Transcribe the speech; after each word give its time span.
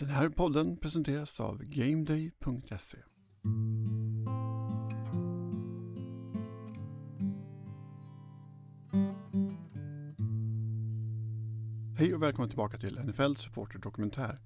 Den 0.00 0.08
här 0.08 0.28
podden 0.28 0.76
presenteras 0.76 1.40
av 1.40 1.62
GameDay.se. 1.64 2.98
Hej 11.98 12.14
och 12.14 12.22
välkommen 12.22 12.48
tillbaka 12.48 12.78
till 12.78 12.98
NFL 12.98 13.34
Supporter 13.34 13.78
Dokumentär. 13.78 14.40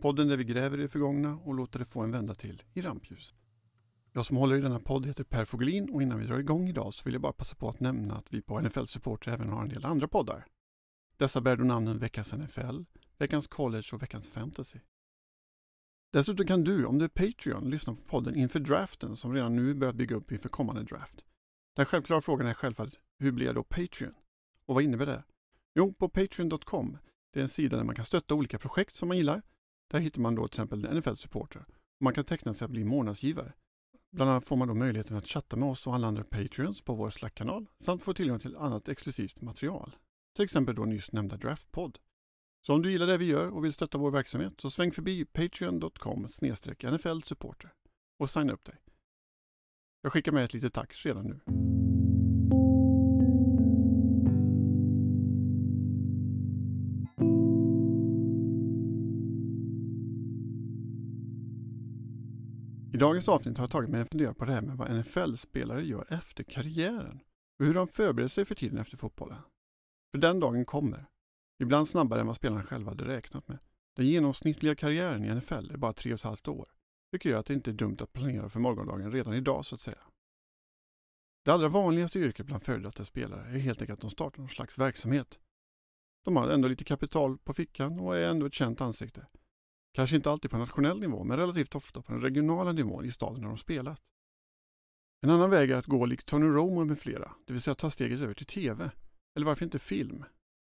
Podden 0.00 0.28
där 0.28 0.36
vi 0.36 0.44
gräver 0.44 0.78
i 0.78 0.82
det 0.82 0.88
förgångna 0.88 1.36
och 1.36 1.54
låter 1.54 1.78
det 1.78 1.84
få 1.84 2.00
en 2.00 2.10
vända 2.10 2.34
till 2.34 2.62
i 2.74 2.82
rampljus. 2.82 3.34
Jag 4.12 4.26
som 4.26 4.36
håller 4.36 4.56
i 4.56 4.60
denna 4.60 4.80
podd 4.80 5.06
heter 5.06 5.24
Per 5.24 5.44
Fogelin 5.44 5.90
och 5.90 6.02
innan 6.02 6.18
vi 6.18 6.26
drar 6.26 6.38
igång 6.38 6.68
idag 6.68 6.94
så 6.94 7.04
vill 7.04 7.14
jag 7.14 7.22
bara 7.22 7.32
passa 7.32 7.56
på 7.56 7.68
att 7.68 7.80
nämna 7.80 8.14
att 8.14 8.32
vi 8.32 8.42
på 8.42 8.60
NFL 8.60 8.84
Supporter 8.84 9.32
även 9.32 9.48
har 9.48 9.62
en 9.62 9.68
del 9.68 9.84
andra 9.84 10.08
poddar. 10.08 10.46
Dessa 11.16 11.40
bär 11.40 11.56
då 11.56 11.64
namnen 11.64 11.98
Veckans 11.98 12.32
NFL, 12.32 12.82
Veckans 13.18 13.46
College 13.46 13.88
och 13.92 14.02
Veckans 14.02 14.28
Fantasy. 14.28 14.78
Dessutom 16.12 16.46
kan 16.46 16.64
du, 16.64 16.86
om 16.86 16.98
du 16.98 17.04
är 17.04 17.08
Patreon, 17.08 17.70
lyssna 17.70 17.94
på 17.94 18.00
podden 18.02 18.34
inför 18.34 18.60
draften 18.60 19.16
som 19.16 19.34
redan 19.34 19.56
nu 19.56 19.74
börjat 19.74 19.94
bygga 19.94 20.16
upp 20.16 20.32
inför 20.32 20.48
kommande 20.48 20.82
draft. 20.82 21.24
Den 21.76 21.86
självklara 21.86 22.20
frågan 22.20 22.46
är 22.46 22.54
självfallet, 22.54 23.00
hur 23.18 23.32
blir 23.32 23.46
jag 23.46 23.54
då 23.54 23.62
Patreon? 23.62 24.14
Och 24.66 24.74
vad 24.74 24.84
innebär 24.84 25.06
det? 25.06 25.22
Jo, 25.74 25.92
på 25.92 26.08
Patreon.com, 26.08 26.98
det 27.32 27.40
är 27.40 27.42
en 27.42 27.48
sida 27.48 27.76
där 27.76 27.84
man 27.84 27.94
kan 27.94 28.04
stötta 28.04 28.34
olika 28.34 28.58
projekt 28.58 28.96
som 28.96 29.08
man 29.08 29.16
gillar. 29.16 29.42
Där 29.90 29.98
hittar 29.98 30.20
man 30.20 30.34
då 30.34 30.48
till 30.48 30.62
exempel 30.62 30.98
NFL 30.98 31.14
Supporter. 31.14 31.64
Och 31.70 32.02
man 32.02 32.14
kan 32.14 32.24
teckna 32.24 32.54
sig 32.54 32.64
att 32.64 32.70
bli 32.70 32.84
månadsgivare. 32.84 33.52
Bland 34.10 34.30
annat 34.30 34.46
får 34.46 34.56
man 34.56 34.68
då 34.68 34.74
möjligheten 34.74 35.16
att 35.16 35.26
chatta 35.26 35.56
med 35.56 35.68
oss 35.68 35.86
och 35.86 35.94
alla 35.94 36.06
andra 36.06 36.24
Patreons 36.24 36.82
på 36.82 36.94
vår 36.94 37.10
Slack-kanal 37.10 37.66
samt 37.78 38.02
få 38.02 38.14
tillgång 38.14 38.38
till 38.38 38.56
annat 38.56 38.88
exklusivt 38.88 39.40
material. 39.40 39.96
Till 40.36 40.44
exempel 40.44 40.74
då 40.74 40.84
nyss 40.84 41.12
nämnda 41.12 41.36
Draftpodd. 41.36 41.98
Så 42.66 42.74
om 42.74 42.82
du 42.82 42.90
gillar 42.90 43.06
det 43.06 43.18
vi 43.18 43.24
gör 43.24 43.48
och 43.48 43.64
vill 43.64 43.72
stötta 43.72 43.98
vår 43.98 44.10
verksamhet 44.10 44.52
så 44.60 44.70
sväng 44.70 44.92
förbi 44.92 45.24
patreon.com 45.24 46.26
NFL 46.82 47.20
supporter 47.24 47.72
och 48.18 48.30
signa 48.30 48.52
upp 48.52 48.64
dig. 48.64 48.74
Jag 50.02 50.12
skickar 50.12 50.32
med 50.32 50.44
ett 50.44 50.54
litet 50.54 50.72
tack 50.72 51.04
redan 51.04 51.24
nu. 51.24 51.40
I 62.94 62.96
dagens 62.96 63.28
avsnitt 63.28 63.58
har 63.58 63.64
jag 63.64 63.70
tagit 63.70 63.90
mig 63.90 64.00
en 64.00 64.06
fundera 64.06 64.34
på 64.34 64.44
det 64.44 64.52
här 64.52 64.62
med 64.62 64.76
vad 64.76 64.90
NFL-spelare 64.90 65.84
gör 65.84 66.12
efter 66.12 66.44
karriären 66.44 67.20
och 67.58 67.66
hur 67.66 67.74
de 67.74 67.88
förbereder 67.88 68.28
sig 68.28 68.44
för 68.44 68.54
tiden 68.54 68.78
efter 68.78 68.96
fotbollen. 68.96 69.38
För 70.12 70.18
den 70.18 70.40
dagen 70.40 70.64
kommer. 70.64 71.11
Ibland 71.62 71.88
snabbare 71.88 72.20
än 72.20 72.26
vad 72.26 72.36
spelarna 72.36 72.62
själva 72.62 72.90
hade 72.90 73.08
räknat 73.08 73.48
med. 73.48 73.58
Den 73.96 74.06
genomsnittliga 74.06 74.74
karriären 74.74 75.24
i 75.24 75.34
NFL 75.34 75.70
är 75.70 75.76
bara 75.76 75.92
tre 75.92 76.12
och 76.12 76.18
ett 76.18 76.24
halvt 76.24 76.48
år. 76.48 76.68
Vilket 77.10 77.30
gör 77.30 77.38
att 77.38 77.46
det 77.46 77.54
inte 77.54 77.70
är 77.70 77.74
dumt 77.74 77.96
att 78.00 78.12
planera 78.12 78.48
för 78.48 78.60
morgondagen 78.60 79.12
redan 79.12 79.34
idag 79.34 79.64
så 79.64 79.74
att 79.74 79.80
säga. 79.80 79.98
Det 81.44 81.50
allra 81.50 81.68
vanligaste 81.68 82.18
yrket 82.18 82.46
bland 82.46 82.62
före 82.62 82.78
detta 82.78 83.04
spelare 83.04 83.48
är 83.48 83.58
helt 83.58 83.80
enkelt 83.80 83.96
att 83.96 84.00
de 84.00 84.10
startar 84.10 84.38
någon 84.38 84.48
slags 84.48 84.78
verksamhet. 84.78 85.38
De 86.24 86.36
har 86.36 86.48
ändå 86.48 86.68
lite 86.68 86.84
kapital 86.84 87.38
på 87.38 87.52
fickan 87.52 88.00
och 88.00 88.16
är 88.16 88.26
ändå 88.26 88.46
ett 88.46 88.54
känt 88.54 88.80
ansikte. 88.80 89.26
Kanske 89.94 90.16
inte 90.16 90.30
alltid 90.30 90.50
på 90.50 90.58
nationell 90.58 91.00
nivå, 91.00 91.24
men 91.24 91.36
relativt 91.36 91.74
ofta 91.74 92.02
på 92.02 92.12
den 92.12 92.22
regionala 92.22 92.72
nivån 92.72 93.04
i 93.04 93.10
staden 93.10 93.40
där 93.40 93.48
de 93.48 93.56
spelat. 93.56 94.00
En 95.20 95.30
annan 95.30 95.50
väg 95.50 95.70
är 95.70 95.76
att 95.76 95.86
gå 95.86 96.06
likt 96.06 96.26
Tony 96.26 96.46
Romo 96.46 96.84
med 96.84 96.98
flera, 96.98 97.32
det 97.46 97.52
vill 97.52 97.62
säga 97.62 97.74
ta 97.74 97.90
steget 97.90 98.20
över 98.20 98.34
till 98.34 98.46
TV. 98.46 98.90
Eller 99.36 99.46
varför 99.46 99.64
inte 99.64 99.78
film? 99.78 100.24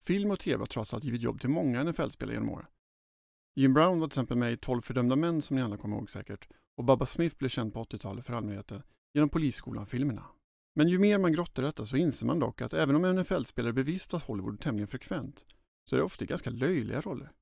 Film 0.04 0.30
och 0.30 0.40
TV 0.40 0.58
har 0.58 0.66
trots 0.66 0.94
allt 0.94 1.04
givit 1.04 1.22
jobb 1.22 1.40
till 1.40 1.50
många 1.50 1.84
NFL-spelare 1.84 2.34
genom 2.34 2.50
åren. 2.50 2.66
Jim 3.56 3.74
Brown 3.74 4.00
var 4.00 4.08
till 4.08 4.12
exempel 4.12 4.36
med 4.36 4.52
i 4.52 4.56
12 4.56 4.80
fördömda 4.80 5.16
män 5.16 5.42
som 5.42 5.56
ni 5.56 5.62
alla 5.62 5.76
kommer 5.76 5.96
ihåg 5.96 6.10
säkert. 6.10 6.48
Och 6.76 6.84
Bubba 6.84 7.06
Smith 7.06 7.36
blev 7.38 7.48
känd 7.48 7.72
på 7.72 7.84
80-talet 7.84 8.26
för 8.26 8.32
allmänheten 8.32 8.82
genom 9.14 9.28
Polisskolan-filmerna. 9.28 10.24
Men 10.74 10.88
ju 10.88 10.98
mer 10.98 11.18
man 11.18 11.32
grottar 11.32 11.62
i 11.62 11.66
detta 11.66 11.86
så 11.86 11.96
inser 11.96 12.26
man 12.26 12.38
dock 12.38 12.60
att 12.60 12.74
även 12.74 12.96
om 12.96 13.16
NFL-spelare 13.18 13.72
bevistas 13.72 14.22
Hollywood 14.22 14.60
tämligen 14.60 14.88
frekvent 14.88 15.46
så 15.90 15.96
är 15.96 15.98
det 15.98 16.04
ofta 16.04 16.24
ganska 16.24 16.50
löjliga 16.50 17.00
roller. 17.00 17.32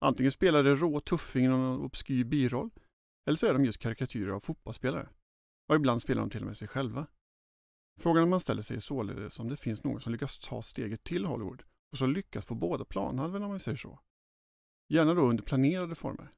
Antingen 0.00 0.32
spelar 0.32 0.62
de 0.62 0.76
rå 0.76 1.00
tuffing 1.00 1.44
i 1.44 1.48
någon 1.48 1.80
obskyr 1.80 2.24
biroll 2.24 2.70
eller 3.26 3.36
så 3.36 3.46
är 3.46 3.52
de 3.52 3.64
just 3.64 3.78
karikatyrer 3.78 4.32
av 4.32 4.40
fotbollsspelare. 4.40 5.08
Och 5.68 5.76
ibland 5.76 6.02
spelar 6.02 6.22
de 6.22 6.30
till 6.30 6.40
och 6.40 6.46
med 6.46 6.56
sig 6.56 6.68
själva. 6.68 7.06
Frågan 7.98 8.28
man 8.28 8.40
ställer 8.40 8.62
sig 8.62 8.76
är 8.76 8.80
således 8.80 9.38
om 9.38 9.48
det 9.48 9.56
finns 9.56 9.84
någon 9.84 10.00
som 10.00 10.12
lyckas 10.12 10.38
ta 10.38 10.62
steget 10.62 11.04
till 11.04 11.24
Hollywood 11.24 11.62
och 11.92 11.98
som 11.98 12.12
lyckas 12.12 12.44
på 12.44 12.54
båda 12.54 12.84
planhalvorna 12.84 13.46
om 13.46 13.52
vi 13.52 13.58
säger 13.58 13.76
så. 13.76 14.00
Gärna 14.88 15.14
då 15.14 15.22
under 15.22 15.42
planerade 15.42 15.94
former. 15.94 16.32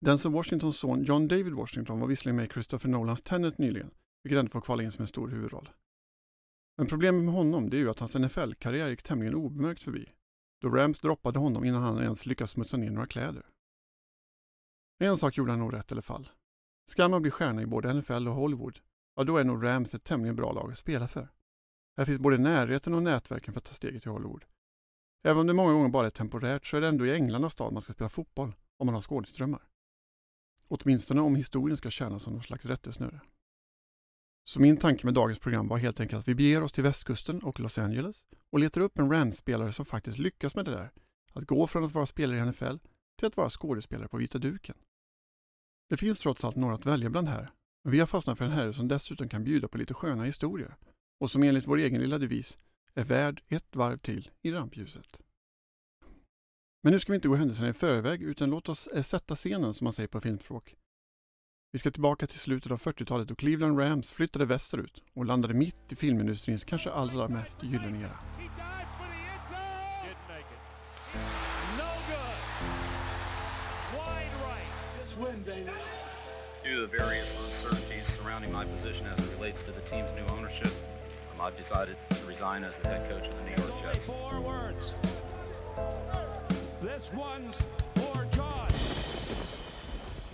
Denzel 0.00 0.32
Washingtons 0.32 0.78
son 0.78 1.04
John 1.04 1.28
David 1.28 1.52
Washington 1.52 2.00
var 2.00 2.06
visserligen 2.06 2.36
med 2.36 2.44
i 2.44 2.48
Christopher 2.48 2.88
Nolans 2.88 3.22
Tenet 3.22 3.58
nyligen, 3.58 3.90
vilket 4.22 4.38
ändå 4.38 4.50
får 4.50 4.60
kvala 4.60 4.82
in 4.82 4.92
som 4.92 5.02
en 5.02 5.06
stor 5.06 5.28
huvudroll. 5.28 5.70
Men 6.78 6.86
problemet 6.86 7.24
med 7.24 7.34
honom 7.34 7.70
det 7.70 7.76
är 7.76 7.78
ju 7.78 7.90
att 7.90 7.98
hans 7.98 8.14
NFL-karriär 8.14 8.88
gick 8.88 9.02
tämligen 9.02 9.34
obemärkt 9.34 9.82
förbi, 9.82 10.12
då 10.60 10.68
Rams 10.68 11.00
droppade 11.00 11.38
honom 11.38 11.64
innan 11.64 11.82
han 11.82 12.02
ens 12.02 12.26
lyckats 12.26 12.52
smutsa 12.52 12.76
ner 12.76 12.90
några 12.90 13.06
kläder. 13.06 13.46
En 14.98 15.16
sak 15.16 15.36
gjorde 15.36 15.52
han 15.52 15.60
nog 15.60 15.74
rätt 15.74 15.90
i 15.90 15.94
alla 15.94 16.02
fall. 16.02 16.30
Ska 16.90 17.08
man 17.08 17.22
bli 17.22 17.30
stjärna 17.30 17.62
i 17.62 17.66
både 17.66 17.94
NFL 17.94 18.28
och 18.28 18.34
Hollywood, 18.34 18.78
ja 19.20 19.24
då 19.24 19.36
är 19.36 19.44
nog 19.44 19.64
Rams 19.64 19.94
ett 19.94 20.04
tämligen 20.04 20.36
bra 20.36 20.52
lag 20.52 20.70
att 20.70 20.78
spela 20.78 21.08
för. 21.08 21.28
Här 21.96 22.04
finns 22.04 22.18
både 22.18 22.38
närheten 22.38 22.94
och 22.94 23.02
nätverken 23.02 23.54
för 23.54 23.60
att 23.60 23.64
ta 23.64 23.74
steget 23.74 24.02
till 24.02 24.10
Hollywood. 24.10 24.44
Även 25.22 25.40
om 25.40 25.46
det 25.46 25.52
många 25.52 25.72
gånger 25.72 25.88
bara 25.88 26.06
är 26.06 26.10
temporärt 26.10 26.66
så 26.66 26.76
är 26.76 26.80
det 26.80 26.88
ändå 26.88 27.06
i 27.06 27.12
änglarnas 27.12 27.52
stad 27.52 27.72
man 27.72 27.82
ska 27.82 27.92
spela 27.92 28.08
fotboll 28.08 28.54
om 28.76 28.86
man 28.86 28.94
har 28.94 29.00
skådisdrömmar. 29.00 29.62
Åtminstone 30.68 31.20
om 31.20 31.34
historien 31.36 31.76
ska 31.76 31.90
tjäna 31.90 32.18
som 32.18 32.32
någon 32.32 32.42
slags 32.42 32.64
rättesnöre. 32.64 33.20
Så 34.44 34.60
min 34.60 34.76
tanke 34.76 35.06
med 35.06 35.14
dagens 35.14 35.38
program 35.38 35.68
var 35.68 35.78
helt 35.78 36.00
enkelt 36.00 36.20
att 36.20 36.28
vi 36.28 36.34
beger 36.34 36.62
oss 36.62 36.72
till 36.72 36.84
västkusten 36.84 37.42
och 37.42 37.60
Los 37.60 37.78
Angeles 37.78 38.24
och 38.50 38.58
letar 38.58 38.80
upp 38.80 38.98
en 38.98 39.12
Rams-spelare 39.12 39.72
som 39.72 39.84
faktiskt 39.84 40.18
lyckas 40.18 40.54
med 40.54 40.64
det 40.64 40.70
där. 40.70 40.90
Att 41.32 41.44
gå 41.44 41.66
från 41.66 41.84
att 41.84 41.92
vara 41.92 42.06
spelare 42.06 42.38
i 42.38 42.44
NFL 42.44 42.76
till 43.18 43.26
att 43.26 43.36
vara 43.36 43.50
skådespelare 43.50 44.08
på 44.08 44.16
vita 44.16 44.38
duken. 44.38 44.76
Det 45.88 45.96
finns 45.96 46.18
trots 46.18 46.44
allt 46.44 46.56
några 46.56 46.74
att 46.74 46.86
välja 46.86 47.10
bland 47.10 47.28
här, 47.28 47.50
vi 47.82 48.00
har 48.00 48.06
fastnat 48.06 48.38
för 48.38 48.44
en 48.44 48.50
herre 48.50 48.72
som 48.72 48.88
dessutom 48.88 49.28
kan 49.28 49.44
bjuda 49.44 49.68
på 49.68 49.78
lite 49.78 49.94
sköna 49.94 50.24
historier 50.24 50.76
och 51.20 51.30
som 51.30 51.42
enligt 51.42 51.66
vår 51.66 51.78
egen 51.78 52.00
lilla 52.00 52.18
devis 52.18 52.56
är 52.94 53.04
värd 53.04 53.42
ett 53.48 53.76
varv 53.76 53.98
till 53.98 54.30
i 54.42 54.52
rampljuset. 54.52 55.18
Men 56.82 56.92
nu 56.92 57.00
ska 57.00 57.12
vi 57.12 57.16
inte 57.16 57.28
gå 57.28 57.34
händelserna 57.34 57.68
i 57.68 57.72
förväg 57.72 58.22
utan 58.22 58.50
låt 58.50 58.68
oss 58.68 58.86
eh, 58.86 59.02
sätta 59.02 59.36
scenen 59.36 59.74
som 59.74 59.84
man 59.84 59.92
säger 59.92 60.08
på 60.08 60.20
filmspråk. 60.20 60.74
Vi 61.72 61.78
ska 61.78 61.90
tillbaka 61.90 62.26
till 62.26 62.38
slutet 62.38 62.72
av 62.72 62.80
40-talet 62.80 63.28
då 63.28 63.34
Cleveland 63.34 63.78
Rams 63.78 64.12
flyttade 64.12 64.44
västerut 64.44 65.02
och 65.14 65.24
landade 65.24 65.54
mitt 65.54 65.92
i 65.92 65.96
filmindustrins 65.96 66.64
kanske 66.64 66.90
allra 66.90 67.28
mest 67.28 67.62
gyllene 67.62 67.98
era. 67.98 68.18
Due 76.62 76.74
to 76.74 76.80
the 76.82 76.98
various 76.98 77.26
uncertainties 77.40 78.04
surrounding 78.18 78.52
my 78.52 78.66
position 78.66 79.06
as 79.06 79.18
it 79.18 79.30
relates 79.38 79.58
to 79.66 79.72
the 79.72 79.80
team's 79.90 80.10
new 80.14 80.36
ownership, 80.36 80.72
um, 81.32 81.40
I've 81.40 81.56
decided 81.56 81.96
to 82.10 82.26
resign 82.26 82.64
as 82.64 82.74
the 82.82 82.88
head 82.88 83.10
coach 83.10 83.26
of 83.28 83.34
the 83.38 83.44
New 83.44 83.56
York 83.56 83.82
Jets. 83.82 83.98
Four 84.06 84.40
words. 84.40 84.94
This 86.82 87.10
one's 87.12 87.64
for 87.94 88.26
John. 88.36 88.68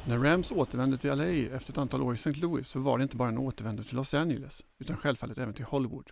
När 0.09 0.19
Rams 0.19 0.53
återvände 0.53 0.99
till 0.99 1.11
LA 1.11 1.57
efter 1.57 1.73
ett 1.73 1.79
antal 1.79 2.03
år 2.03 2.15
i 2.15 2.17
St. 2.17 2.41
Louis 2.41 2.69
så 2.69 2.81
var 2.81 2.99
det 2.99 3.03
inte 3.03 3.17
bara 3.17 3.29
en 3.29 3.39
återvändo 3.39 3.85
till 3.85 3.97
Los 3.97 4.15
Angeles 4.15 4.63
utan 4.79 4.97
självfallet 4.97 5.39
även 5.39 5.55
till 5.55 5.65
Hollywood. 5.65 6.11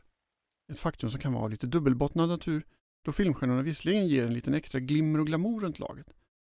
Ett 0.72 0.78
faktum 0.78 1.10
som 1.10 1.20
kan 1.20 1.32
vara 1.32 1.48
lite 1.48 1.66
dubbelbottnad 1.66 2.28
natur 2.28 2.64
då 3.04 3.12
filmstjärnorna 3.12 3.62
visserligen 3.62 4.08
ger 4.08 4.24
en 4.24 4.34
liten 4.34 4.54
extra 4.54 4.80
glimmer 4.80 5.18
och 5.18 5.26
glamour 5.26 5.60
runt 5.60 5.78
laget 5.78 6.12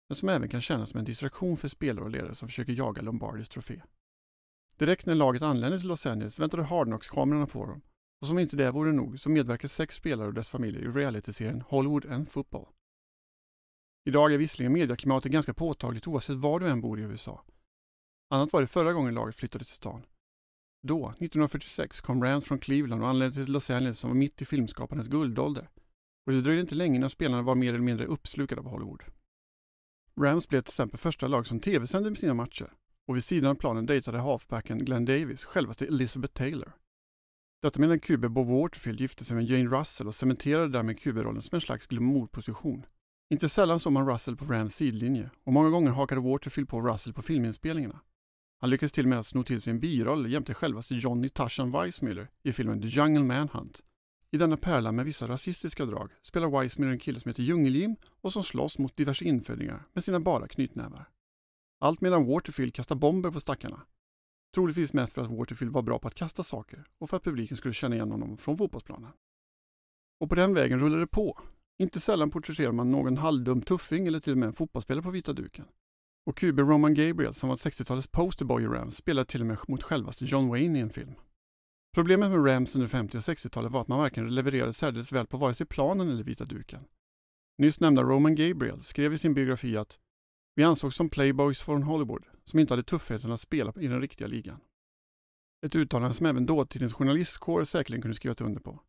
men 0.10 0.16
som 0.16 0.30
även 0.30 0.50
kan 0.50 0.62
kännas 0.62 0.90
som 0.90 1.00
en 1.00 1.06
distraktion 1.06 1.58
för 1.58 1.68
spelare 1.68 2.06
och 2.06 2.12
ledare 2.12 2.36
som 2.36 2.48
försöker 2.48 2.74
jaga 2.74 3.02
Lombardis 3.02 3.50
trofé. 3.50 3.82
Direkt 4.78 5.06
när 5.06 5.16
laget 5.16 5.42
anlände 5.42 5.80
till 5.80 5.88
Los 5.88 6.06
Angeles 6.06 6.40
väntade 6.40 6.64
Hardnox-kamerorna 6.64 7.48
på 7.48 7.66
dem 7.66 7.82
och 8.22 8.28
som 8.28 8.40
inte 8.40 8.56
det 8.56 8.72
vore 8.72 8.92
nog 8.92 9.20
så 9.20 9.30
medverkar 9.30 9.68
sex 9.68 9.96
spelare 9.96 10.28
och 10.28 10.34
dess 10.34 10.50
familjer 10.50 10.82
i 10.82 10.88
realityserien 10.88 11.62
Hollywood 11.62 12.06
and 12.06 12.30
Football. 12.30 12.68
Idag 14.06 14.34
är 14.34 14.38
visserligen 14.38 14.74
medieklimatet 14.74 15.32
ganska 15.32 15.54
påtagligt 15.54 16.08
oavsett 16.08 16.36
var 16.36 16.60
du 16.60 16.70
än 16.70 16.82
bor 16.82 17.00
i 17.00 17.04
USA. 17.04 17.44
Annat 18.30 18.54
var 18.54 18.62
det 18.62 18.68
förra 18.68 18.94
gången 18.94 19.14
laget 19.14 19.36
flyttade 19.36 19.66
till 19.66 19.74
stan. 19.74 20.06
Då, 20.82 21.10
1946, 21.10 22.02
kom 22.02 22.24
Rams 22.24 22.46
från 22.46 22.60
Cleveland 22.60 23.04
och 23.04 23.10
anlände 23.10 23.36
till 23.36 23.54
Los 23.54 23.70
Angeles 23.70 24.00
som 24.00 24.10
var 24.10 24.18
mitt 24.18 24.42
i 24.42 24.46
filmskaparnas 24.46 25.08
guldålder. 25.08 25.70
Och 26.26 26.32
det 26.32 26.42
dröjde 26.42 26.62
inte 26.62 26.76
länge 26.76 26.96
innan 26.96 27.10
spelarna 27.10 27.42
var 27.42 27.56
mer 27.56 27.70
eller 27.70 27.84
mindre 27.84 28.06
uppslukade 28.06 28.62
av 28.62 28.68
Hollywood. 28.68 29.04
Rams 30.20 30.48
blev 30.48 30.62
till 30.62 30.72
exempel 30.72 31.00
första 31.00 31.28
lag 31.28 31.48
som 31.48 31.60
tv-sände 31.60 32.16
sina 32.16 32.34
matcher 32.34 32.74
och 33.08 33.16
vid 33.16 33.24
sidan 33.24 33.52
av 33.52 33.56
planen 33.56 33.86
dejtade 33.86 34.20
halfbacken 34.20 34.78
Glenn 34.78 35.06
Davis 35.06 35.46
självaste 35.46 35.86
Elizabeth 35.86 36.34
Taylor. 36.34 36.72
Detta 37.62 37.80
medan 37.82 38.00
QB 38.00 38.26
Bob 38.26 38.48
Waterfield 38.48 39.02
gifte 39.02 39.26
sig 39.26 39.36
med 39.36 39.46
Jane 39.46 39.80
Russell 39.80 40.08
och 40.08 40.16
cementerade 40.16 40.68
därmed 40.68 41.00
QB-rollen 41.00 41.42
som 41.42 41.56
en 41.56 41.62
slags 41.62 41.88
glamourposition. 41.88 42.86
Inte 43.30 43.50
sällan 43.50 43.80
såg 43.80 43.94
man 43.94 44.10
Russell 44.10 44.38
på 44.38 44.46
Rams 44.46 44.76
sidlinje 44.76 45.30
och 45.44 45.54
många 45.54 45.70
gånger 45.70 45.92
hakade 45.92 46.22
Waterfield 46.22 46.70
på 46.70 46.82
Russell 46.82 47.14
på 47.14 47.22
filminspelningarna. 47.22 48.00
Han 48.62 48.70
lyckades 48.70 48.92
till 48.92 49.06
och 49.06 49.10
med 49.10 49.26
sno 49.26 49.44
till 49.44 49.62
sig 49.62 49.72
en 49.72 49.80
biroll 49.80 50.32
jämte 50.32 50.54
självaste 50.54 50.96
Johnny 50.96 51.30
Tarzan 51.30 51.72
Weissmuller 51.72 52.28
i 52.44 52.54
filmen 52.54 52.82
The 52.82 52.88
Jungle 52.88 53.24
Manhunt. 53.24 53.84
I 54.32 54.38
denna 54.38 54.58
pärla 54.58 54.92
med 54.92 55.06
vissa 55.06 55.28
rasistiska 55.28 55.86
drag 55.86 56.12
spelar 56.22 56.50
Weissmuller 56.50 56.92
en 56.92 57.00
kille 57.00 57.20
som 57.20 57.30
heter 57.30 57.44
Djungel-Jim 57.44 57.96
och 58.22 58.34
som 58.34 58.44
slåss 58.44 58.78
mot 58.78 58.98
diverse 58.98 59.26
infödingar 59.26 59.88
med 59.94 60.04
sina 60.04 60.20
bara 60.20 60.48
knytnävar. 60.48 61.10
Allt 61.80 62.02
medan 62.02 62.26
Waterfield 62.26 62.74
kastar 62.74 62.96
bomber 62.96 63.32
på 63.32 63.40
stackarna. 63.40 63.82
Troligtvis 64.56 64.94
mest 64.94 65.14
för 65.14 65.22
att 65.22 65.32
Waterfield 65.32 65.74
var 65.74 65.82
bra 65.82 66.00
på 66.00 66.08
att 66.08 66.16
kasta 66.16 66.44
saker 66.44 66.88
och 66.98 67.10
för 67.10 67.18
att 67.18 67.24
publiken 67.24 67.58
skulle 67.58 67.74
känna 67.74 67.96
igen 67.96 68.12
honom 68.12 68.38
från 68.38 68.58
fotbollsplanen. 68.58 69.12
Och 70.20 70.30
på 70.30 70.36
den 70.36 70.54
vägen 70.54 70.80
rullar 70.80 71.00
det 71.00 71.08
på. 71.08 71.40
Inte 71.78 72.00
sällan 72.00 72.32
porträtterar 72.32 72.72
man 72.72 72.92
någon 72.92 73.18
halvdum 73.18 73.62
tuffing 73.62 74.08
eller 74.08 74.20
till 74.20 74.32
och 74.32 74.38
med 74.38 74.48
en 74.48 74.54
fotbollsspelare 74.54 75.04
på 75.04 75.12
vita 75.12 75.34
duken. 75.34 75.66
Och 76.26 76.38
QB 76.38 76.60
Roman 76.60 76.94
Gabriel, 76.94 77.34
som 77.34 77.50
var 77.50 77.56
60-talets 77.56 78.08
posterboy 78.08 78.64
i 78.64 78.68
Rams, 78.68 78.96
spelade 78.96 79.26
till 79.26 79.42
och 79.42 79.48
med 79.48 79.58
mot 79.68 79.84
självaste 79.84 80.26
John 80.26 80.48
Wayne 80.48 80.80
i 80.80 80.82
en 80.82 80.90
film. 80.90 81.16
Problemet 82.00 82.32
med 82.32 82.46
Rams 82.46 82.76
under 82.76 82.88
50 82.88 83.18
och 83.18 83.22
60-talet 83.22 83.72
var 83.72 83.82
att 83.82 83.88
man 83.88 84.00
varken 84.00 84.36
levererade 84.36 84.74
särdeles 84.74 85.12
väl 85.12 85.28
på 85.28 85.38
vare 85.38 85.54
sig 85.54 85.66
planen 85.66 86.10
eller 86.10 86.24
vita 86.24 86.46
duken. 86.46 86.86
Nyss 87.58 87.80
nämnda 87.80 88.04
Roman 88.04 88.36
Gabriel 88.36 88.82
skrev 88.82 89.14
i 89.14 89.18
sin 89.18 89.34
biografi 89.34 89.78
att 89.78 90.00
vi 90.56 90.64
ansågs 90.64 90.96
som 90.96 91.10
playboys 91.10 91.62
från 91.62 91.84
Hollywood 91.84 92.26
som 92.44 92.60
inte 92.60 92.74
hade 92.74 92.84
tuffheten 92.84 93.32
att 93.32 93.42
spela 93.42 93.74
i 93.80 93.88
den 93.88 94.02
riktiga 94.02 94.28
ligan. 94.28 94.60
Ett 95.66 95.76
uttalande 95.76 96.14
som 96.14 96.26
även 96.26 96.46
dåtidens 96.46 96.94
journalistkår 96.94 97.64
säkerligen 97.64 98.02
kunde 98.02 98.16
skrivit 98.16 98.42
under 98.42 98.62
på. 98.62 98.80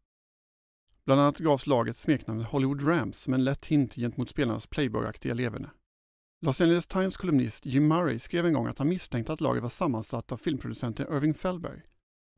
Bland 1.05 1.21
annat 1.21 1.39
gavs 1.39 1.67
laget 1.67 1.97
smeknamnet 1.97 2.47
Hollywood 2.47 2.89
Rams 2.89 3.19
som 3.19 3.35
en 3.35 3.45
lätt 3.45 3.67
hint 3.67 3.95
gentemot 3.95 4.29
spelarnas 4.29 4.67
playboyaktiga 4.67 5.35
leverne. 5.35 5.71
Los 6.43 6.61
Angeles 6.61 6.87
Times 6.87 7.17
kolumnist 7.17 7.67
Jim 7.67 7.89
Murray 7.89 8.19
skrev 8.19 8.47
en 8.47 8.53
gång 8.53 8.67
att 8.67 8.79
han 8.79 8.89
misstänkte 8.89 9.33
att 9.33 9.41
laget 9.41 9.63
var 9.63 9.69
sammansatt 9.69 10.33
av 10.33 10.37
filmproducenten 10.37 11.15
Irving 11.15 11.35
Fellberg 11.35 11.83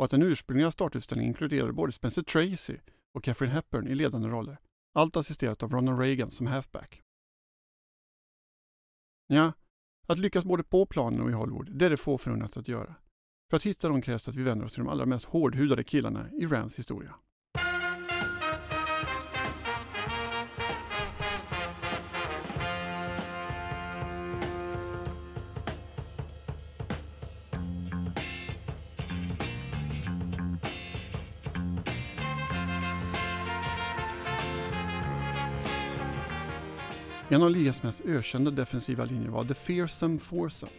och 0.02 0.04
att 0.04 0.10
den 0.10 0.22
ursprungliga 0.22 0.70
startutställningen 0.70 1.28
inkluderade 1.28 1.72
både 1.72 1.93
Spencer 1.93 2.22
Tracy 2.22 2.76
och 3.14 3.25
Katherine 3.25 3.54
Hepburn 3.54 3.88
i 3.88 3.94
ledande 3.94 4.28
roller. 4.28 4.58
Allt 4.94 5.16
assisterat 5.16 5.62
av 5.62 5.72
Ronald 5.72 5.99
Reagan 5.99 6.31
som 6.31 6.46
halfback. 6.46 7.02
Ja, 9.26 9.52
att 10.06 10.19
lyckas 10.19 10.44
både 10.44 10.64
på 10.64 10.87
planen 10.87 11.20
och 11.20 11.31
i 11.31 11.32
Hollywood, 11.32 11.78
det 11.78 11.87
är 11.87 11.90
det 11.90 11.96
få 11.96 12.19
förunnat 12.19 12.56
att 12.56 12.69
göra. 12.69 12.94
För 13.50 13.56
att 13.56 13.62
hitta 13.62 13.88
dem 13.88 14.02
krävs 14.02 14.28
att 14.28 14.34
vi 14.34 14.43
vänder 14.43 14.66
oss 14.66 14.72
till 14.72 14.82
de 14.82 14.88
allra 14.88 15.06
mest 15.06 15.25
hårdhudade 15.25 15.84
killarna 15.84 16.31
i 16.31 16.46
Rams 16.46 16.78
historia. 16.78 17.14
En 37.32 37.43
av 37.43 37.50
ligans 37.50 37.82
mest 37.82 38.00
ökända 38.00 38.50
defensiva 38.50 39.05
linjer 39.05 39.31
var 39.31 39.44
The 39.44 39.55
Fearsome 39.55 40.19
Foursome. 40.19 40.73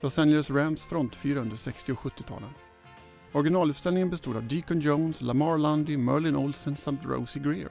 Los 0.00 0.18
Angeles 0.18 0.50
Rams 0.50 0.84
frontfyra 0.84 1.40
under 1.40 1.56
60 1.56 1.92
och 1.92 1.98
70-talen. 1.98 2.50
Originaluppställningen 3.32 4.10
bestod 4.10 4.36
av 4.36 4.48
Deacon 4.48 4.80
Jones, 4.80 5.20
Lamar 5.20 5.58
Lundy, 5.58 5.96
Merlin 5.96 6.36
Olsen 6.36 6.76
samt 6.76 7.04
Rosie 7.04 7.42
Greer. 7.42 7.70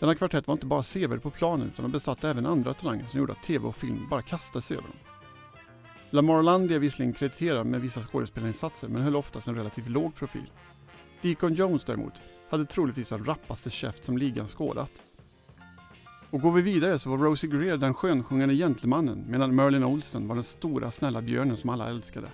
Denna 0.00 0.14
kvartett 0.14 0.46
var 0.46 0.52
inte 0.52 0.66
bara 0.66 0.82
sevärd 0.82 1.22
på 1.22 1.30
planen 1.30 1.66
utan 1.66 1.82
de 1.82 1.92
besatte 1.92 2.28
även 2.28 2.46
andra 2.46 2.74
talanger 2.74 3.06
som 3.06 3.20
gjorde 3.20 3.32
att 3.32 3.42
tv 3.42 3.66
och 3.66 3.76
film 3.76 4.06
bara 4.10 4.22
kastade 4.22 4.62
sig 4.62 4.76
över 4.76 4.88
dem. 4.88 4.96
Lamar 6.10 6.42
Lundy 6.42 6.74
är 6.74 6.78
visserligen 6.78 7.12
krediterad 7.12 7.66
med 7.66 7.80
vissa 7.80 8.02
skådespelarinsatser 8.02 8.88
men 8.88 9.02
höll 9.02 9.16
oftast 9.16 9.48
en 9.48 9.54
relativt 9.56 9.88
låg 9.88 10.14
profil. 10.14 10.50
Deacon 11.22 11.54
Jones 11.54 11.84
däremot 11.84 12.14
hade 12.50 12.66
troligtvis 12.66 13.08
den 13.08 13.24
rappaste 13.24 13.70
käft 13.70 14.04
som 14.04 14.18
ligan 14.18 14.46
skådat 14.46 14.92
och 16.30 16.40
går 16.40 16.52
vi 16.52 16.62
vidare 16.62 16.98
så 16.98 17.10
var 17.10 17.18
Rosie 17.18 17.50
Greer 17.50 17.76
den 17.76 17.94
skönsjungande 17.94 18.54
gentlemannen 18.54 19.24
medan 19.28 19.54
Merlin 19.54 19.84
Olsen 19.84 20.28
var 20.28 20.34
den 20.34 20.44
stora 20.44 20.90
snälla 20.90 21.22
björnen 21.22 21.56
som 21.56 21.70
alla 21.70 21.88
älskade. 21.88 22.28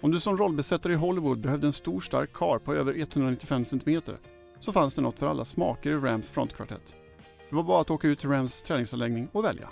Om 0.00 0.10
du 0.10 0.20
som 0.20 0.36
rollbesättare 0.36 0.92
i 0.92 0.96
Hollywood 0.96 1.40
behövde 1.40 1.66
en 1.66 1.72
stor 1.72 2.00
stark 2.00 2.32
kar 2.32 2.58
på 2.58 2.74
över 2.74 2.98
195 2.98 3.64
cm 3.64 4.02
så 4.60 4.72
fanns 4.72 4.94
det 4.94 5.02
något 5.02 5.18
för 5.18 5.26
alla 5.26 5.44
smaker 5.44 5.90
i 5.90 5.94
Rams 5.94 6.30
frontkvartett. 6.30 6.94
Det 7.48 7.56
var 7.56 7.62
bara 7.62 7.80
att 7.80 7.90
åka 7.90 8.08
ut 8.08 8.18
till 8.18 8.30
Rams 8.30 8.62
träningsanläggning 8.62 9.28
och 9.32 9.44
välja. 9.44 9.68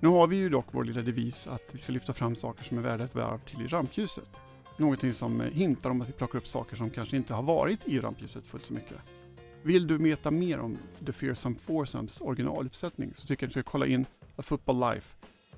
Nu 0.00 0.08
har 0.08 0.26
vi 0.26 0.36
ju 0.36 0.48
dock 0.48 0.66
vår 0.70 0.84
lilla 0.84 1.02
devis 1.02 1.46
att 1.46 1.70
vi 1.72 1.78
ska 1.78 1.92
lyfta 1.92 2.12
fram 2.12 2.34
saker 2.34 2.64
som 2.64 2.78
är 2.78 2.82
värda 2.82 3.04
ett 3.04 3.14
varv 3.14 3.38
till 3.38 3.62
i 3.62 3.66
rampljuset. 3.66 4.28
Någonting 4.76 5.12
som 5.12 5.40
eh, 5.40 5.46
hintar 5.46 5.90
om 5.90 6.00
att 6.00 6.08
vi 6.08 6.12
plockar 6.12 6.38
upp 6.38 6.46
saker 6.46 6.76
som 6.76 6.90
kanske 6.90 7.16
inte 7.16 7.34
har 7.34 7.42
varit 7.42 7.88
i 7.88 8.00
rampljuset 8.00 8.46
fullt 8.46 8.66
så 8.66 8.72
mycket. 8.72 8.96
Vill 9.64 9.86
du 9.86 9.98
veta 9.98 10.30
mer 10.30 10.58
om 10.58 10.78
The 11.06 11.12
Fearsome 11.12 11.56
Foursomes 11.58 12.20
originaluppsättning 12.20 13.14
så 13.14 13.26
tycker 13.26 13.44
jag 13.44 13.48
att 13.48 13.54
du 13.54 13.60
ska 13.60 13.70
kolla 13.70 13.86
in 13.86 14.06
A 14.36 14.42
Football 14.42 14.80
Life 14.80 15.14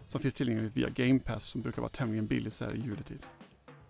som 0.06 0.20
finns 0.20 0.34
tillgängligt 0.34 0.76
via 0.76 0.88
Game 0.88 1.18
Pass 1.18 1.44
som 1.44 1.62
brukar 1.62 1.82
vara 1.82 1.90
tämligen 1.90 2.26
billig 2.26 2.52
så 2.52 2.64
här 2.64 2.74
i 2.74 2.80
juletid. 2.80 3.26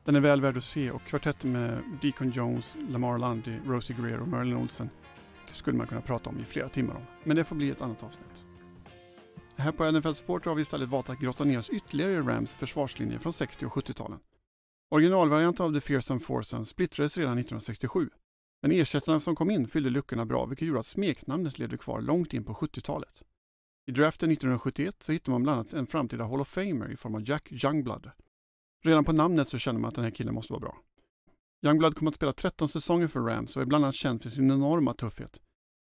Den 0.04 0.16
är 0.16 0.20
väl 0.20 0.40
värd 0.40 0.56
att 0.56 0.64
se 0.64 0.90
och 0.90 1.02
kvartetten 1.02 1.52
med 1.52 1.82
Deacon 2.02 2.30
Jones, 2.30 2.76
Lamar 2.88 3.18
Lundy, 3.18 3.58
Rosie 3.66 3.96
Greer 4.00 4.20
och 4.20 4.28
Merlin 4.28 4.56
Olsen 4.56 4.90
skulle 5.50 5.76
man 5.76 5.86
kunna 5.86 6.00
prata 6.00 6.30
om 6.30 6.40
i 6.40 6.44
flera 6.44 6.68
timmar 6.68 6.94
om. 6.94 7.02
Men 7.24 7.36
det 7.36 7.44
får 7.44 7.56
bli 7.56 7.70
ett 7.70 7.80
annat 7.80 8.02
avsnitt. 8.02 8.44
Här 9.56 9.72
på 9.72 9.90
NFL 9.90 10.12
Sport 10.12 10.46
har 10.46 10.54
vi 10.54 10.62
istället 10.62 10.88
valt 10.88 11.08
att 11.08 11.20
grotta 11.20 11.44
ner 11.44 11.58
oss 11.58 11.70
ytterligare 11.70 12.12
i 12.12 12.16
Rams 12.16 12.54
försvarslinje 12.54 13.18
från 13.18 13.32
60 13.32 13.66
och 13.66 13.72
70-talen. 13.72 14.18
Originalvarianten 14.90 15.66
av 15.66 15.72
The 15.72 15.80
Fearsome 15.80 16.20
Foursome 16.20 16.64
splittrades 16.64 17.18
redan 17.18 17.38
1967 17.38 18.10
men 18.64 18.72
ersättarna 18.72 19.20
som 19.20 19.36
kom 19.36 19.50
in 19.50 19.68
fyllde 19.68 19.90
luckorna 19.90 20.26
bra 20.26 20.46
vilket 20.46 20.68
gjorde 20.68 20.80
att 20.80 20.86
smeknamnet 20.86 21.58
levde 21.58 21.78
kvar 21.78 22.00
långt 22.00 22.34
in 22.34 22.44
på 22.44 22.54
70-talet. 22.54 23.22
I 23.86 23.92
draften 23.92 24.30
1971 24.30 24.96
så 25.00 25.12
hittade 25.12 25.30
man 25.30 25.42
bland 25.42 25.58
annat 25.58 25.72
en 25.72 25.86
framtida 25.86 26.24
Hall 26.24 26.40
of 26.40 26.48
Famer 26.48 26.92
i 26.92 26.96
form 26.96 27.14
av 27.14 27.28
Jack 27.28 27.64
Youngblood. 27.64 28.10
Redan 28.84 29.04
på 29.04 29.12
namnet 29.12 29.48
så 29.48 29.58
känner 29.58 29.80
man 29.80 29.88
att 29.88 29.94
den 29.94 30.04
här 30.04 30.10
killen 30.10 30.34
måste 30.34 30.52
vara 30.52 30.60
bra. 30.60 30.78
Youngblood 31.66 31.96
kom 31.96 32.08
att 32.08 32.14
spela 32.14 32.32
13 32.32 32.68
säsonger 32.68 33.06
för 33.06 33.20
Rams 33.20 33.56
och 33.56 33.62
är 33.62 33.66
bland 33.66 33.84
annat 33.84 33.94
känd 33.94 34.22
för 34.22 34.30
sin 34.30 34.50
enorma 34.50 34.94
tuffhet. 34.94 35.38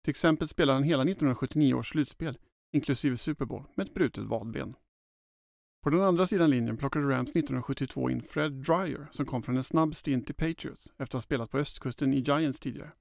Till 0.05 0.11
exempel 0.11 0.49
spelade 0.49 0.77
han 0.77 0.85
hela 0.85 1.03
1979 1.03 1.75
års 1.75 1.91
slutspel, 1.91 2.39
inklusive 2.73 3.17
Super 3.17 3.45
Bowl, 3.45 3.65
med 3.75 3.87
ett 3.87 3.95
brutet 3.95 4.25
vadben. 4.25 4.75
På 5.83 5.91
den 5.91 6.01
andra 6.01 6.27
sidan 6.27 6.51
linjen 6.51 6.77
plockade 6.77 7.05
Rams 7.05 7.31
1972 7.31 8.11
in 8.11 8.23
Fred 8.23 8.53
Dryer 8.53 9.09
som 9.11 9.27
kom 9.27 9.43
från 9.43 9.57
en 9.57 9.65
snabb 9.65 9.95
stint 9.95 10.31
i 10.31 10.33
Patriots 10.33 10.87
efter 10.87 11.03
att 11.03 11.13
ha 11.13 11.21
spelat 11.21 11.51
på 11.51 11.59
östkusten 11.59 12.15
i 12.15 12.21
Giants 12.21 12.61
tidigare. 12.61 12.93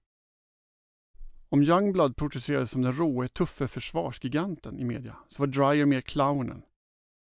Om 1.49 1.63
Youngblood 1.63 2.15
porträtterades 2.15 2.71
som 2.71 2.81
den 2.81 2.93
råe, 2.93 3.27
tuffe 3.27 3.67
försvarsgiganten 3.67 4.79
i 4.79 4.83
media 4.83 5.15
så 5.27 5.41
var 5.41 5.47
Dryer 5.47 5.85
mer 5.85 6.01
clownen. 6.01 6.61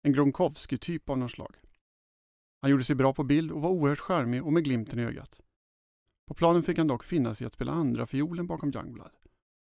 En 0.03 0.13
Gronkowski-typ 0.13 1.09
av 1.09 1.19
något 1.19 1.31
slag. 1.31 1.57
Han 2.63 2.71
gjorde 2.71 2.85
sig 2.85 2.97
bra 2.97 3.15
på 3.15 3.25
bild 3.25 3.53
och 3.53 3.63
var 3.63 3.71
oerhört 3.71 3.99
charmig 3.99 4.47
och 4.47 4.53
med 4.53 4.65
glimten 4.65 4.99
i 4.99 5.05
ögat. 5.05 5.41
På 6.29 6.35
planen 6.35 6.63
fick 6.63 6.79
han 6.79 6.87
dock 6.87 7.05
finna 7.05 7.35
sig 7.35 7.45
i 7.45 7.47
att 7.47 7.53
spela 7.53 7.73
andra 7.73 8.07
fiolen 8.07 8.47
bakom 8.47 8.73
Youngblood. 8.75 9.11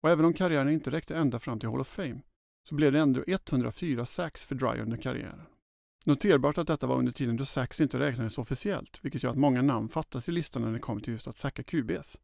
Och 0.04 0.10
även 0.10 0.26
om 0.26 0.34
karriären 0.34 0.70
inte 0.70 0.92
räckte 0.92 1.16
ända 1.16 1.40
fram 1.40 1.60
till 1.60 1.70
Hall 1.70 1.82
of 1.82 1.88
Fame 1.88 2.22
så 2.70 2.76
blev 2.76 2.92
det 2.92 3.00
ändå 3.00 3.24
104 3.28 4.06
sax 4.06 4.46
för 4.46 4.56
Dryer 4.56 4.82
under 4.82 4.98
karriären. 4.98 5.46
Noterbart 6.06 6.58
att 6.58 6.68
detta 6.68 6.88
var 6.88 6.98
under 6.98 7.12
tiden 7.12 7.38
då 7.38 7.46
sax 7.46 7.82
inte 7.82 8.00
räknades 8.00 8.38
officiellt, 8.38 9.00
vilket 9.02 9.24
gör 9.24 9.32
att 9.32 9.38
många 9.38 9.62
namn 9.62 9.90
fattas 9.90 10.30
i 10.30 10.32
listan 10.32 10.62
när 10.62 10.72
det 10.72 10.80
kommer 10.80 11.02
till 11.02 11.14
just 11.14 11.28
att 11.28 11.38
sacka 11.38 11.64
QBs. 11.64 12.18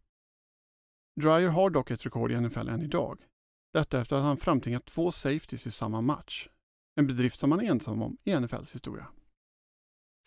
Dryer 1.22 1.48
har 1.48 1.70
dock 1.70 1.92
ett 1.92 2.06
rekord 2.06 2.32
i 2.32 2.42
NFL 2.42 2.70
än 2.70 2.82
idag. 2.82 3.26
Detta 3.74 4.02
efter 4.02 4.16
att 4.16 4.24
han 4.24 4.38
framtvingat 4.38 4.86
två 4.86 5.12
safeties 5.12 5.68
i 5.68 5.72
samma 5.72 6.02
match. 6.02 6.50
En 6.96 7.08
bedrift 7.08 7.40
som 7.40 7.52
han 7.52 7.62
är 7.62 7.72
ensam 7.72 8.02
om 8.02 8.18
i 8.24 8.40
NFLs 8.40 8.76
historia. 8.76 9.08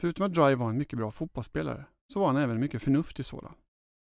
Förutom 0.01 0.27
att 0.27 0.35
Dryer 0.35 0.57
var 0.57 0.71
en 0.71 0.79
mycket 0.79 0.99
bra 0.99 1.11
fotbollsspelare 1.11 1.85
så 2.13 2.21
var 2.21 2.27
han 2.27 2.37
även 2.37 2.57
en 2.57 2.61
mycket 2.61 2.83
förnuftig 2.83 3.25
sådan. 3.25 3.55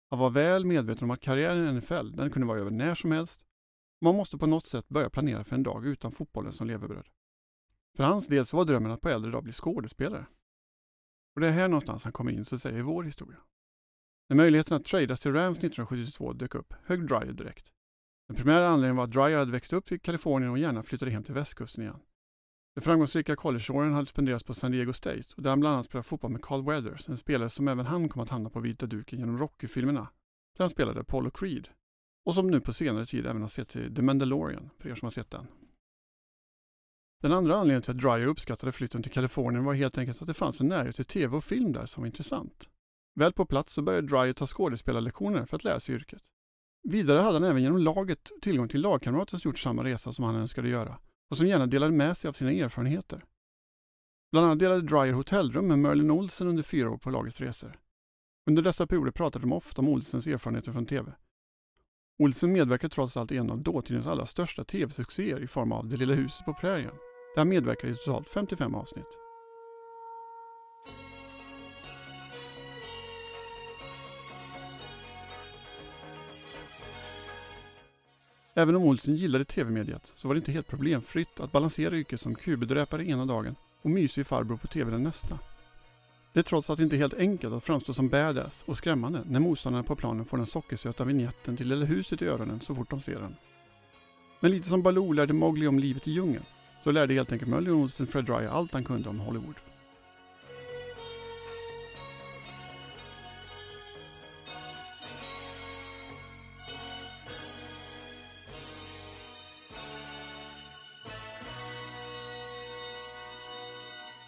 Han 0.09 0.19
var 0.19 0.29
väl 0.29 0.65
medveten 0.65 1.03
om 1.03 1.11
att 1.11 1.21
karriären 1.21 1.67
i 1.67 1.79
NFL 1.79 2.11
den 2.11 2.31
kunde 2.31 2.47
vara 2.47 2.59
över 2.59 2.71
när 2.71 2.95
som 2.95 3.11
helst. 3.11 3.45
Man 4.01 4.15
måste 4.15 4.37
på 4.37 4.47
något 4.47 4.65
sätt 4.65 4.89
börja 4.89 5.09
planera 5.09 5.43
för 5.43 5.55
en 5.55 5.63
dag 5.63 5.85
utan 5.85 6.11
fotbollen 6.11 6.53
som 6.53 6.67
levebröd. 6.67 7.09
För 7.95 8.03
hans 8.03 8.27
del 8.27 8.45
så 8.45 8.57
var 8.57 8.65
drömmen 8.65 8.91
att 8.91 9.01
på 9.01 9.09
äldre 9.09 9.31
dag 9.31 9.43
bli 9.43 9.53
skådespelare. 9.53 10.25
Och 11.35 11.41
det 11.41 11.47
är 11.47 11.51
här 11.51 11.67
någonstans 11.67 12.03
han 12.03 12.13
kommer 12.13 12.31
in 12.31 12.45
så 12.45 12.57
säger 12.57 12.81
vår 12.81 13.03
historia. 13.03 13.37
När 14.29 14.37
möjligheten 14.37 14.77
att 14.77 14.85
tradas 14.85 15.19
till 15.19 15.33
Rams 15.33 15.57
1972 15.57 16.33
dök 16.33 16.55
upp 16.55 16.73
högg 16.83 17.07
Dryer 17.07 17.33
direkt. 17.33 17.71
Den 18.27 18.35
primära 18.35 18.67
anledningen 18.67 18.95
var 18.95 19.03
att 19.03 19.11
Dryer 19.11 19.37
hade 19.37 19.51
växt 19.51 19.73
upp 19.73 19.91
i 19.91 19.99
Kalifornien 19.99 20.51
och 20.51 20.59
gärna 20.59 20.83
flyttade 20.83 21.11
hem 21.11 21.23
till 21.23 21.33
västkusten 21.33 21.83
igen. 21.83 21.99
De 22.75 22.81
framgångsrika 22.81 23.35
collegeåren 23.35 23.93
hade 23.93 24.05
spenderats 24.05 24.43
på 24.43 24.53
San 24.53 24.71
Diego 24.71 24.93
State 24.93 25.23
och 25.35 25.43
där 25.43 25.49
han 25.49 25.59
bland 25.59 25.73
annat 25.73 25.85
spelade 25.85 26.07
fotboll 26.07 26.31
med 26.31 26.41
Carl 26.41 26.65
Weathers, 26.65 27.09
en 27.09 27.17
spelare 27.17 27.49
som 27.49 27.67
även 27.67 27.85
han 27.85 28.09
kom 28.09 28.21
att 28.21 28.29
hamna 28.29 28.49
på 28.49 28.59
vita 28.59 28.85
duken 28.85 29.19
genom 29.19 29.37
Rocky-filmerna, 29.37 30.09
där 30.57 30.63
han 30.63 30.69
spelade 30.69 30.99
Apollo 30.99 31.31
Creed. 31.31 31.69
och 32.25 32.33
som 32.33 32.47
nu 32.47 32.61
på 32.61 32.73
senare 32.73 33.05
tid 33.05 33.25
även 33.25 33.41
har 33.41 33.49
sett 33.49 33.75
i 33.75 33.95
The 33.95 34.01
Mandalorian, 34.01 34.69
för 34.77 34.89
er 34.89 34.95
som 34.95 35.05
har 35.05 35.11
sett 35.11 35.31
den. 35.31 35.47
Den 37.25 37.33
andra 37.33 37.55
anledningen 37.55 37.81
till 37.81 37.91
att 37.91 37.97
Dreyer 37.97 38.27
uppskattade 38.27 38.71
flytten 38.71 39.03
till 39.03 39.11
Kalifornien 39.11 39.63
var 39.65 39.73
helt 39.73 39.97
enkelt 39.97 40.21
att 40.21 40.27
det 40.27 40.33
fanns 40.33 40.61
en 40.61 40.67
närhet 40.67 40.95
till 40.95 41.05
tv 41.05 41.37
och 41.37 41.43
film 41.43 41.71
där 41.71 41.85
som 41.85 42.01
var 42.01 42.07
intressant. 42.07 42.69
Väl 43.15 43.33
på 43.33 43.45
plats 43.45 43.73
så 43.73 43.81
började 43.81 44.07
Dreyer 44.07 44.33
ta 44.33 44.45
skådespelarlektioner 44.45 45.45
för 45.45 45.55
att 45.55 45.63
lära 45.63 45.79
sig 45.79 45.95
yrket. 45.95 46.21
Vidare 46.83 47.19
hade 47.19 47.35
han 47.35 47.43
även 47.43 47.63
genom 47.63 47.77
laget 47.77 48.31
tillgång 48.41 48.67
till 48.67 48.81
lagkamrater 48.81 49.37
som 49.37 49.49
gjort 49.49 49.59
samma 49.59 49.83
resa 49.83 50.11
som 50.11 50.25
han 50.25 50.35
önskade 50.35 50.69
göra 50.69 50.97
och 51.29 51.37
som 51.37 51.47
gärna 51.47 51.65
delade 51.65 51.91
med 51.91 52.17
sig 52.17 52.29
av 52.29 52.33
sina 52.33 52.51
erfarenheter. 52.51 53.23
Bland 54.31 54.47
annat 54.47 54.59
delade 54.59 54.81
Dreyer 54.81 55.13
hotellrum 55.13 55.67
med 55.67 55.79
Merlin 55.79 56.11
Olsen 56.11 56.47
under 56.47 56.63
fyra 56.63 56.89
år 56.89 56.97
på 56.97 57.09
lagets 57.09 57.41
resor. 57.41 57.79
Under 58.49 58.61
dessa 58.61 58.87
perioder 58.87 59.11
pratade 59.11 59.45
de 59.45 59.53
ofta 59.53 59.81
om 59.81 59.87
Olsens 59.87 60.27
erfarenheter 60.27 60.71
från 60.71 60.85
TV. 60.85 61.11
Olsen 62.19 62.51
medverkade 62.51 62.93
trots 62.93 63.17
allt 63.17 63.31
i 63.31 63.37
en 63.37 63.51
av 63.51 63.63
dåtidens 63.63 64.07
allra 64.07 64.25
största 64.25 64.63
TV-succéer 64.63 65.43
i 65.43 65.47
form 65.47 65.71
av 65.71 65.89
Det 65.89 65.97
lilla 65.97 66.13
huset 66.13 66.45
på 66.45 66.53
prärien, 66.53 66.93
där 67.35 67.41
han 67.41 67.49
medverkar 67.49 67.87
i 67.87 67.95
totalt 67.95 68.29
55 68.29 68.75
avsnitt. 68.75 69.17
Även 78.53 78.75
om 78.75 78.83
Olsen 78.83 79.15
gillade 79.15 79.45
tv-mediet 79.45 80.05
så 80.05 80.27
var 80.27 80.35
det 80.35 80.37
inte 80.37 80.51
helt 80.51 80.67
problemfritt 80.67 81.39
att 81.39 81.51
balansera 81.51 81.97
yrket 81.97 82.21
som 82.21 82.35
kubedräpare 82.35 83.05
ena 83.05 83.25
dagen 83.25 83.55
och 83.81 83.89
mysig 83.89 84.27
farbror 84.27 84.57
på 84.57 84.67
tv 84.67 84.91
den 84.91 85.03
nästa. 85.03 85.39
Det 86.33 86.39
är 86.39 86.43
trots 86.43 86.69
allt 86.69 86.79
inte 86.79 86.97
helt 86.97 87.13
enkelt 87.13 87.53
att 87.53 87.63
framstå 87.63 87.93
som 87.93 88.09
badass 88.09 88.63
och 88.67 88.77
skrämmande 88.77 89.21
när 89.25 89.39
motståndarna 89.39 89.83
på 89.83 89.95
planen 89.95 90.25
får 90.25 90.37
den 90.37 90.45
sockersöta 90.45 91.03
vignetten 91.03 91.57
till 91.57 91.67
Lilla 91.67 91.85
huset 91.85 92.21
i 92.21 92.25
öronen 92.25 92.61
så 92.61 92.75
fort 92.75 92.89
de 92.89 92.99
ser 92.99 93.19
den. 93.19 93.35
Men 94.39 94.51
lite 94.51 94.69
som 94.69 94.81
Baloo 94.81 95.11
lärde 95.11 95.33
Mowgli 95.33 95.67
om 95.67 95.79
livet 95.79 96.07
i 96.07 96.11
djungeln 96.11 96.45
så 96.81 96.91
lärde 96.91 97.13
helt 97.13 97.31
enkelt 97.31 97.51
Möller 97.51 97.71
Olsen 97.71 98.07
Fred 98.07 98.25
Dryer 98.25 98.47
allt 98.47 98.73
han 98.73 98.83
kunde 98.83 99.09
om 99.09 99.19
Hollywood. 99.19 99.55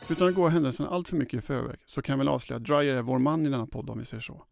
Utan 0.09 0.27
att 0.27 0.35
gå 0.35 0.47
händelserna 0.47 0.89
allt 0.89 1.07
för 1.07 1.15
mycket 1.15 1.39
i 1.39 1.41
förväg 1.41 1.79
så 1.85 2.01
kan 2.01 2.13
jag 2.13 2.17
väl 2.17 2.27
avslöja 2.27 2.57
att 2.57 2.65
Dreyer 2.65 2.95
är 2.95 3.01
vår 3.01 3.19
man 3.19 3.45
i 3.45 3.49
denna 3.49 3.67
podd 3.67 3.89
om 3.89 3.99
vi 3.99 4.05
säger 4.05 4.21
så. 4.21 4.45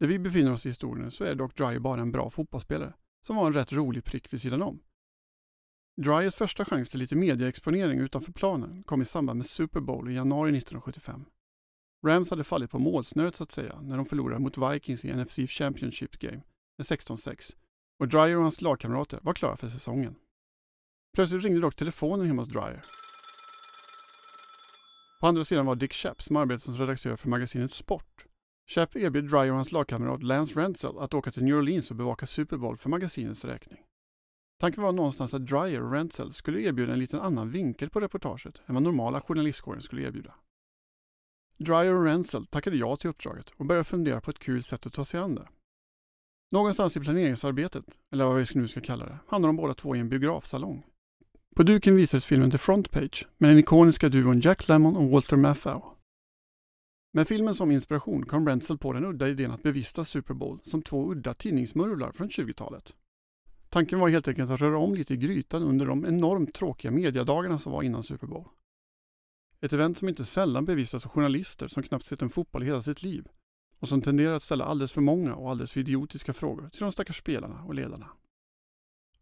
Där 0.00 0.06
vi 0.06 0.18
befinner 0.18 0.52
oss 0.52 0.66
i 0.66 0.68
historien 0.68 1.10
så 1.10 1.24
är 1.24 1.34
dock 1.34 1.56
Dreyer 1.56 1.78
bara 1.78 2.00
en 2.00 2.12
bra 2.12 2.30
fotbollsspelare 2.30 2.94
som 3.26 3.36
var 3.36 3.46
en 3.46 3.52
rätt 3.52 3.72
rolig 3.72 4.04
prick 4.04 4.32
vid 4.32 4.40
sidan 4.40 4.62
om. 4.62 4.80
Dryers 6.02 6.34
första 6.34 6.64
chans 6.64 6.88
till 6.88 7.00
lite 7.00 7.16
mediaexponering 7.16 8.00
utanför 8.00 8.32
planen 8.32 8.82
kom 8.82 9.02
i 9.02 9.04
samband 9.04 9.36
med 9.36 9.46
Super 9.46 9.80
Bowl 9.80 10.10
i 10.10 10.14
januari 10.14 10.48
1975. 10.48 11.24
Rams 12.06 12.30
hade 12.30 12.44
fallit 12.44 12.70
på 12.70 12.78
målsnöret 12.78 13.36
så 13.36 13.42
att 13.42 13.52
säga 13.52 13.80
när 13.80 13.96
de 13.96 14.06
förlorade 14.06 14.40
mot 14.40 14.58
Vikings 14.58 15.04
i 15.04 15.12
NFC 15.12 15.38
Championship 15.48 16.18
Game 16.18 16.40
med 16.78 16.86
16-6 16.86 17.54
och 18.00 18.08
Dryer 18.08 18.36
och 18.36 18.42
hans 18.42 18.60
lagkamrater 18.60 19.18
var 19.22 19.34
klara 19.34 19.56
för 19.56 19.68
säsongen. 19.68 20.14
Plötsligt 21.14 21.44
ringde 21.44 21.60
dock 21.60 21.76
telefonen 21.76 22.26
hemma 22.26 22.42
hos 22.42 22.48
Dryer 22.48 22.82
på 25.20 25.26
andra 25.26 25.44
sidan 25.44 25.66
var 25.66 25.76
Dick 25.76 25.92
Chapp 25.92 26.22
som 26.22 26.36
arbetade 26.36 26.60
som 26.60 26.78
redaktör 26.78 27.16
för 27.16 27.28
magasinet 27.28 27.72
Sport. 27.72 28.26
Chapp 28.70 28.96
erbjöd 28.96 29.30
Dryer 29.30 29.50
och 29.50 29.54
hans 29.54 29.72
lagkamrat 29.72 30.22
Lance 30.22 30.60
Rentzel 30.60 30.98
att 30.98 31.14
åka 31.14 31.30
till 31.30 31.44
New 31.44 31.56
Orleans 31.56 31.90
och 31.90 31.96
bevaka 31.96 32.26
Super 32.26 32.56
Bowl 32.56 32.76
för 32.76 32.88
magasinets 32.88 33.44
räkning. 33.44 33.87
Tanken 34.60 34.82
var 34.82 34.92
någonstans 34.92 35.34
att 35.34 35.46
Dryer 35.46 35.82
och 35.82 35.92
Rentzel 35.92 36.32
skulle 36.32 36.60
erbjuda 36.60 36.92
en 36.92 36.98
liten 36.98 37.20
annan 37.20 37.50
vinkel 37.50 37.90
på 37.90 38.00
reportaget 38.00 38.62
än 38.66 38.74
vad 38.74 38.82
normala 38.82 39.20
journalistkåren 39.20 39.82
skulle 39.82 40.02
erbjuda. 40.02 40.34
Dryer 41.56 41.94
och 41.94 42.04
Rentzel 42.04 42.46
tackade 42.46 42.76
ja 42.76 42.96
till 42.96 43.10
uppdraget 43.10 43.50
och 43.50 43.66
började 43.66 43.84
fundera 43.84 44.20
på 44.20 44.30
ett 44.30 44.38
kul 44.38 44.62
sätt 44.62 44.86
att 44.86 44.92
ta 44.92 45.04
sig 45.04 45.20
an 45.20 45.34
det. 45.34 45.48
Någonstans 46.50 46.96
i 46.96 47.00
planeringsarbetet, 47.00 47.84
eller 48.12 48.24
vad 48.24 48.36
vi 48.36 48.44
nu 48.54 48.68
ska 48.68 48.80
kalla 48.80 49.06
det, 49.06 49.18
hamnade 49.28 49.48
de 49.48 49.56
båda 49.56 49.74
två 49.74 49.96
i 49.96 49.98
en 49.98 50.08
biografsalong. 50.08 50.86
På 51.56 51.62
duken 51.62 51.96
visades 51.96 52.26
filmen 52.26 52.50
The 52.50 52.58
Front 52.58 52.90
Page 52.90 53.26
med 53.38 53.50
den 53.50 53.58
ikoniska 53.58 54.08
duon 54.08 54.40
Jack 54.40 54.68
Lemmon 54.68 54.96
och 54.96 55.10
Walter 55.10 55.36
Matthau. 55.36 55.82
Med 57.12 57.28
filmen 57.28 57.54
som 57.54 57.70
inspiration 57.70 58.26
kom 58.26 58.48
Rentzel 58.48 58.78
på 58.78 58.92
den 58.92 59.04
udda 59.04 59.28
idén 59.28 59.50
att 59.50 59.62
bevista 59.62 60.04
Super 60.04 60.34
Bowl 60.34 60.60
som 60.62 60.82
två 60.82 61.12
udda 61.12 61.34
tidningsmurvlar 61.34 62.12
från 62.12 62.28
20-talet. 62.28 62.94
Tanken 63.68 64.00
var 64.00 64.08
helt 64.08 64.28
enkelt 64.28 64.50
att 64.50 64.60
röra 64.60 64.78
om 64.78 64.94
lite 64.94 65.14
i 65.14 65.16
grytan 65.16 65.62
under 65.62 65.86
de 65.86 66.06
enormt 66.06 66.54
tråkiga 66.54 66.90
mediadagarna 66.90 67.58
som 67.58 67.72
var 67.72 67.82
innan 67.82 68.02
Super 68.02 68.26
Bowl. 68.26 68.48
Ett 69.60 69.72
event 69.72 69.98
som 69.98 70.08
inte 70.08 70.24
sällan 70.24 70.64
bevistas 70.64 71.06
av 71.06 71.12
journalister 71.12 71.68
som 71.68 71.82
knappt 71.82 72.06
sett 72.06 72.22
en 72.22 72.30
fotboll 72.30 72.62
i 72.62 72.66
hela 72.66 72.82
sitt 72.82 73.02
liv 73.02 73.28
och 73.80 73.88
som 73.88 74.02
tenderar 74.02 74.34
att 74.34 74.42
ställa 74.42 74.64
alldeles 74.64 74.92
för 74.92 75.00
många 75.00 75.34
och 75.34 75.50
alldeles 75.50 75.72
för 75.72 75.80
idiotiska 75.80 76.32
frågor 76.32 76.68
till 76.68 76.80
de 76.80 76.92
stackars 76.92 77.18
spelarna 77.18 77.62
och 77.62 77.74
ledarna. 77.74 78.06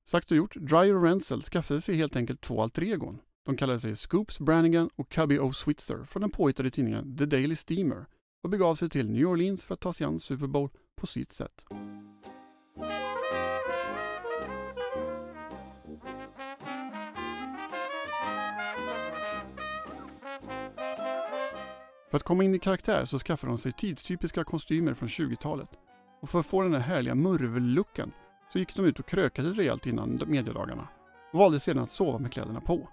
Sagt 0.05 0.31
och 0.31 0.37
gjort, 0.37 0.57
Dryer 0.57 0.97
och 0.97 1.03
Rentzel 1.03 1.43
skaffade 1.43 1.81
sig 1.81 1.97
helt 1.97 2.17
enkelt 2.17 2.41
två 2.41 2.63
alter 2.63 2.83
egon. 2.83 3.19
De 3.47 3.57
kallade 3.57 3.81
sig 3.81 3.97
Scoops 3.97 4.41
Brannigan 4.41 4.91
och 4.97 5.09
Cubby 5.09 5.39
O. 5.39 5.53
Switzer 5.53 6.05
från 6.05 6.21
den 6.21 6.31
påhittade 6.31 6.71
tidningen 6.71 7.17
The 7.17 7.27
Daily 7.27 7.57
Steamer 7.57 8.07
och 8.43 8.51
begav 8.51 8.75
sig 8.75 8.91
till 8.91 9.11
New 9.11 9.27
Orleans 9.27 9.65
för 9.65 9.75
att 9.75 9.81
ta 9.81 9.93
sig 9.93 10.07
an 10.07 10.21
Super 10.21 10.47
Bowl 10.47 10.71
på 10.97 11.07
sitt 11.07 11.33
sätt. 11.33 11.65
För 22.17 22.19
att 22.19 22.25
komma 22.25 22.45
in 22.45 22.55
i 22.55 22.59
karaktär 22.59 23.05
så 23.05 23.19
skaffade 23.19 23.53
de 23.53 23.59
sig 23.59 23.73
tidstypiska 23.73 24.45
kostymer 24.45 24.95
från 24.95 25.09
20-talet. 25.09 25.69
Och 26.21 26.29
för 26.29 26.41
att 26.41 26.47
få 26.47 26.63
den 26.63 26.73
där 26.73 26.79
härliga 26.79 27.15
murvel-looken 27.15 28.13
så 28.53 28.59
gick 28.59 28.77
de 28.77 28.87
ut 28.87 28.99
och 28.99 29.07
krökade 29.07 29.51
rejält 29.51 29.87
innan 29.87 30.21
mediedagarna 30.27 30.89
och 31.33 31.39
valde 31.39 31.61
sedan 31.61 31.83
att 31.83 31.91
sova 31.91 32.19
med 32.19 32.33
kläderna 32.33 32.61
på. 32.61 32.89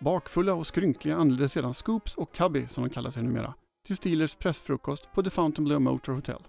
Bakfulla 0.00 0.54
och 0.54 0.66
skrynkliga 0.66 1.16
anlände 1.16 1.48
sedan 1.48 1.74
Scoops 1.74 2.14
och 2.14 2.34
Cubby, 2.34 2.66
som 2.66 2.84
de 2.84 2.90
kallar 2.90 3.10
sig 3.10 3.22
numera, 3.22 3.54
till 3.86 3.96
Steelers 3.96 4.34
pressfrukost 4.34 5.12
på 5.12 5.22
The 5.22 5.30
Fontainebleau 5.30 5.78
Motor 5.78 6.12
Hotel. 6.12 6.42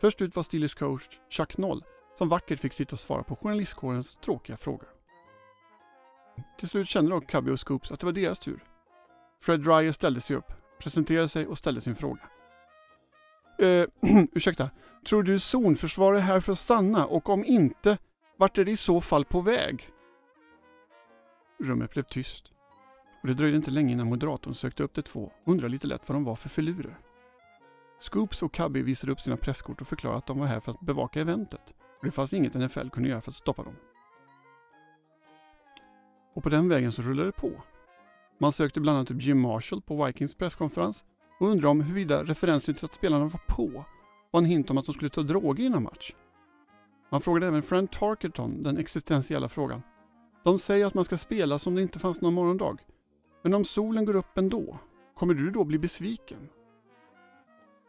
Först 0.00 0.22
ut 0.22 0.36
var 0.36 0.42
Steelers 0.42 0.74
coach 0.74 1.08
Chuck 1.30 1.58
Noll, 1.58 1.84
som 2.18 2.28
vackert 2.28 2.60
fick 2.60 2.72
sitta 2.72 2.92
och 2.92 3.00
svara 3.00 3.22
på 3.22 3.36
journalistkårens 3.36 4.18
tråkiga 4.24 4.56
frågor. 4.56 4.88
Till 6.58 6.68
slut 6.68 6.88
kände 6.88 7.10
dock 7.10 7.26
Cubby 7.26 7.50
och 7.50 7.60
Scoops 7.60 7.92
att 7.92 8.00
det 8.00 8.06
var 8.06 8.12
deras 8.12 8.38
tur. 8.38 8.64
Fred 9.42 9.60
Dryer 9.60 9.92
ställde 9.92 10.20
sig 10.20 10.36
upp, 10.36 10.52
presenterade 10.80 11.28
sig 11.28 11.46
och 11.46 11.58
ställde 11.58 11.80
sin 11.80 11.96
fråga. 11.96 12.20
”Eh, 13.58 13.84
ursäkta, 14.32 14.70
tror 15.06 15.22
du 15.22 15.38
zonförsvar 15.38 16.14
är 16.14 16.20
här 16.20 16.40
för 16.40 16.52
att 16.52 16.58
stanna 16.58 17.06
och 17.06 17.28
om 17.28 17.44
inte, 17.44 17.98
vart 18.36 18.58
är 18.58 18.64
det 18.64 18.70
i 18.70 18.76
så 18.76 19.00
fall 19.00 19.24
på 19.24 19.40
väg? 19.40 19.88
Rummet 21.58 21.90
blev 21.90 22.02
tyst. 22.02 22.44
Och 23.22 23.28
det 23.28 23.34
dröjde 23.34 23.56
inte 23.56 23.70
länge 23.70 23.92
innan 23.92 24.06
moderatorn 24.06 24.54
sökte 24.54 24.82
upp 24.82 24.94
de 24.94 25.02
två 25.02 25.32
och 25.44 25.52
undrade 25.52 25.72
lite 25.72 25.86
lätt 25.86 26.08
vad 26.08 26.16
de 26.16 26.24
var 26.24 26.36
för 26.36 26.48
filurer. 26.48 26.98
Scoops 27.98 28.42
och 28.42 28.52
Cubby 28.52 28.82
visade 28.82 29.12
upp 29.12 29.20
sina 29.20 29.36
presskort 29.36 29.80
och 29.80 29.86
förklarade 29.86 30.18
att 30.18 30.26
de 30.26 30.38
var 30.38 30.46
här 30.46 30.60
för 30.60 30.72
att 30.72 30.80
bevaka 30.80 31.20
eventet 31.20 31.74
och 32.00 32.06
det 32.06 32.10
fanns 32.10 32.32
inget 32.32 32.54
NFL 32.54 32.88
kunde 32.88 33.08
göra 33.08 33.20
för 33.20 33.30
att 33.30 33.34
stoppa 33.34 33.62
dem. 33.62 33.76
Och 36.34 36.42
på 36.42 36.48
den 36.48 36.68
vägen 36.68 36.92
så 36.92 37.02
rullade 37.02 37.28
det 37.28 37.32
på. 37.32 37.50
Man 38.42 38.52
sökte 38.52 38.80
bland 38.80 38.98
annat 38.98 39.10
upp 39.10 39.22
Jim 39.22 39.40
Marshall 39.40 39.82
på 39.82 40.04
Vikings 40.04 40.34
presskonferens 40.34 41.04
och 41.40 41.48
undrade 41.48 41.68
om 41.68 41.80
huruvida 41.80 42.24
referensen 42.24 42.74
till 42.74 42.84
att 42.84 42.92
spelarna 42.92 43.24
var 43.24 43.40
på 43.48 43.84
var 44.30 44.40
en 44.40 44.44
hint 44.44 44.70
om 44.70 44.78
att 44.78 44.86
de 44.86 44.94
skulle 44.94 45.10
ta 45.10 45.22
droger 45.22 45.64
innan 45.64 45.82
match. 45.82 46.12
Man 47.10 47.20
frågade 47.20 47.46
även 47.46 47.62
Frank 47.62 47.90
Tarkerton 47.90 48.62
den 48.62 48.78
existentiella 48.78 49.48
frågan. 49.48 49.82
De 50.44 50.58
säger 50.58 50.86
att 50.86 50.94
man 50.94 51.04
ska 51.04 51.16
spela 51.16 51.58
som 51.58 51.74
det 51.74 51.82
inte 51.82 51.98
fanns 51.98 52.20
någon 52.20 52.34
morgondag. 52.34 52.76
Men 53.42 53.54
om 53.54 53.64
solen 53.64 54.04
går 54.04 54.16
upp 54.16 54.38
ändå, 54.38 54.78
kommer 55.14 55.34
du 55.34 55.50
då 55.50 55.64
bli 55.64 55.78
besviken? 55.78 56.48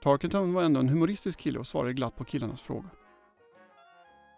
Tarkenton 0.04 0.54
var 0.54 0.64
ändå 0.64 0.80
en 0.80 0.90
humoristisk 0.90 1.40
kille 1.40 1.60
och 1.60 1.68
svarade 1.68 1.94
glatt 1.94 2.16
på 2.16 2.24
killarnas 2.24 2.62
fråga. 2.62 2.90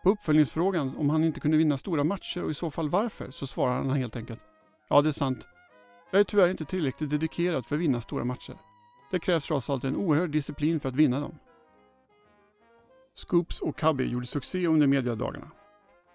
På 0.04 0.10
uppföljningsfrågan 0.10 0.96
om 0.98 1.10
han 1.10 1.24
inte 1.24 1.40
kunde 1.40 1.58
vinna 1.58 1.78
stora 1.78 2.04
matcher 2.04 2.44
och 2.44 2.52
i 2.52 2.54
så 2.54 2.72
fall 2.72 2.90
varför 2.90 3.32
så 3.32 3.48
svarade 3.48 3.90
han 3.90 3.98
helt 3.98 4.16
enkelt 4.16 4.46
Ja, 4.90 5.02
det 5.02 5.10
är 5.10 5.14
sant. 5.14 5.48
Jag 6.14 6.20
är 6.20 6.24
tyvärr 6.24 6.50
inte 6.50 6.66
tillräckligt 6.66 7.10
dedikerad 7.10 7.66
för 7.66 7.76
att 7.76 7.82
vinna 7.82 8.02
stora 8.02 8.24
matcher. 8.24 8.58
Det 9.12 9.20
krävs 9.20 9.46
trots 9.46 9.70
allt 9.70 9.84
en 9.84 9.96
oerhörd 9.96 10.30
disciplin 10.30 10.80
för 10.80 10.90
att 10.90 10.96
vinna 10.96 11.20
dem. 11.20 11.40
Scoops 13.14 13.62
och 13.62 13.78
Cubby 13.78 14.04
gjorde 14.04 14.26
succé 14.26 14.68
under 14.68 14.88
mediadagarna. 14.88 15.52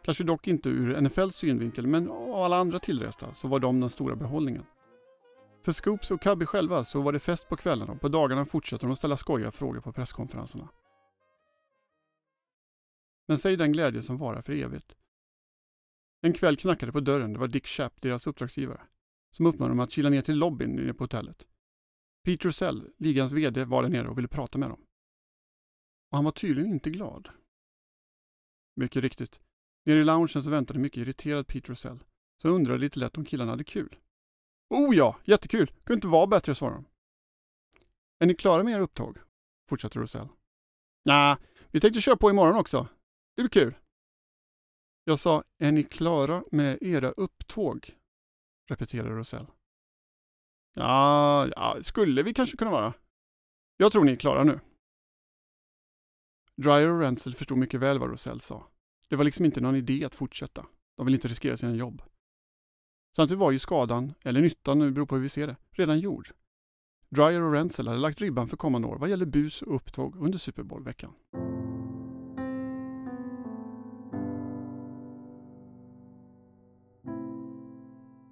Kanske 0.05 0.25
dock 0.25 0.49
inte 0.49 0.69
ur 0.69 1.00
NFLs 1.00 1.37
synvinkel, 1.37 1.87
men 1.87 2.11
av 2.11 2.35
alla 2.35 2.57
andra 2.57 2.78
tillresta 2.78 3.35
så 3.35 3.49
var 3.49 3.59
de 3.59 3.81
den 3.81 3.90
stora 3.90 4.17
behållningen. 4.17 4.64
För 5.64 5.73
Scoops 5.73 6.11
och 6.11 6.23
Cubby 6.23 6.47
själva 6.47 6.85
så 6.85 7.00
var 7.00 7.12
det 7.12 7.19
fest 7.19 7.49
på 7.49 7.57
kvällarna 7.57 7.93
och 7.93 8.00
på 8.00 8.09
dagarna 8.09 8.45
fortsatte 8.45 8.87
de 8.87 8.93
att 8.93 8.99
ställa 8.99 9.17
skojiga 9.17 9.50
frågor 9.50 9.81
på 9.81 9.93
presskonferenserna. 9.93 10.69
Men 13.28 13.38
säg 13.38 13.57
den 13.57 13.73
glädje 13.73 14.02
som 14.02 14.19
varar 14.19 14.43
för 14.43 14.52
evigt. 14.52 14.97
En 16.21 16.33
kväll 16.33 16.57
knackade 16.57 16.93
på 16.93 17.00
dörren. 17.00 17.33
Det 17.33 17.38
var 17.38 17.49
Dick 17.49 17.67
Shapp, 17.67 18.02
deras 18.02 18.26
uppdragsgivare, 18.26 18.81
som 19.38 19.47
uppmanade 19.47 19.71
dem 19.71 19.80
att 19.80 19.90
kila 19.90 20.11
ner 20.11 20.23
till 20.23 20.38
lobbyn 20.38 20.76
nere 20.76 20.95
på 20.95 21.04
hotellet. 21.04 21.47
Peter 22.25 22.49
Russell, 22.49 22.90
ligans 22.97 23.33
VD, 23.33 23.64
var 23.64 23.83
där 23.83 23.90
nere 23.90 24.09
och 24.09 24.18
ville 24.18 24.28
prata 24.28 24.59
med 24.59 24.71
dem. 24.71 24.80
Och 26.11 26.18
han 26.18 26.25
var 26.25 26.33
tydligen 26.33 26.73
inte 26.73 26.90
glad. 26.90 27.28
Mycket 28.76 29.02
riktigt. 29.02 29.40
Nere 29.85 30.00
i 30.00 30.04
loungen 30.04 30.28
så 30.28 30.50
väntade 30.50 30.78
mycket 30.78 30.99
irriterad 30.99 31.47
Peter 31.47 31.68
Russell, 31.71 31.99
som 32.42 32.50
undrade 32.50 32.78
lite 32.78 32.99
lätt 32.99 33.18
om 33.18 33.25
killarna 33.25 33.50
hade 33.50 33.64
kul. 33.64 33.97
Oh 34.71 34.97
ja, 34.97 35.18
jättekul! 35.25 35.66
Kunde 35.66 35.95
inte 35.95 36.09
vara 36.09 36.26
bättre, 36.26 36.54
svarade 36.54 36.76
de. 36.76 36.85
Är 38.18 38.26
ni 38.26 38.35
klara 38.35 38.62
med 38.62 38.75
era 38.75 38.83
upptåg? 38.83 39.18
Fortsatte 39.68 39.99
Rosell. 39.99 40.28
Nej, 41.04 41.37
vi 41.71 41.80
tänkte 41.80 42.00
köra 42.00 42.16
på 42.16 42.30
imorgon 42.30 42.57
också. 42.57 42.88
Det 43.37 43.42
blir 43.42 43.50
kul. 43.50 43.75
Jag 45.04 45.18
sa, 45.18 45.45
är 45.59 45.73
ni 45.73 45.83
klara 45.83 46.45
med 46.50 46.83
era 46.83 47.11
upptåg? 47.11 47.99
Repeterade 48.69 49.11
Rosell. 49.11 49.47
Ja, 50.75 51.49
ja, 51.57 51.77
skulle 51.81 52.23
vi 52.23 52.35
kanske 52.35 52.57
kunna 52.57 52.71
vara. 52.71 52.95
Jag 53.77 53.93
tror 53.93 54.05
ni 54.05 54.13
är 54.13 54.17
klara 54.17 54.45
nu. 54.45 54.61
Dryer 56.57 56.89
och 56.89 57.01
Rensel 57.01 57.35
förstod 57.35 57.59
mycket 57.59 57.81
väl 57.81 57.99
vad 57.99 58.11
Rosell 58.11 58.41
sa. 58.41 58.67
Det 59.09 59.17
var 59.17 59.25
liksom 59.25 59.45
inte 59.45 59.61
någon 59.61 59.77
idé 59.77 60.05
att 60.05 60.15
fortsätta. 60.15 60.67
De 60.97 61.07
ville 61.07 61.17
inte 61.17 61.29
riskera 61.29 61.57
sina 61.57 61.75
jobb. 61.75 62.03
Samtidigt 63.17 63.41
var 63.41 63.51
ju 63.51 63.59
skadan, 63.59 64.15
eller 64.23 64.41
nyttan, 64.41 64.79
det 64.79 64.91
beror 64.91 65.07
på 65.07 65.15
hur 65.15 65.23
vi 65.23 65.29
ser 65.29 65.47
det, 65.47 65.57
redan 65.71 66.01
gjord. 66.01 66.29
Dryer 67.09 67.43
och 67.43 67.53
Rensel 67.53 67.89
hade 67.89 68.01
lagt 68.01 68.21
ribban 68.21 68.49
för 68.49 68.57
kommande 68.57 68.89
år 68.89 68.97
vad 68.99 69.11
gäller 69.11 69.27
bus 69.27 69.63
och 69.63 69.75
upptåg 69.75 70.17
under 70.17 70.39
Super 70.39 70.63
Bowl-veckan. 70.63 71.15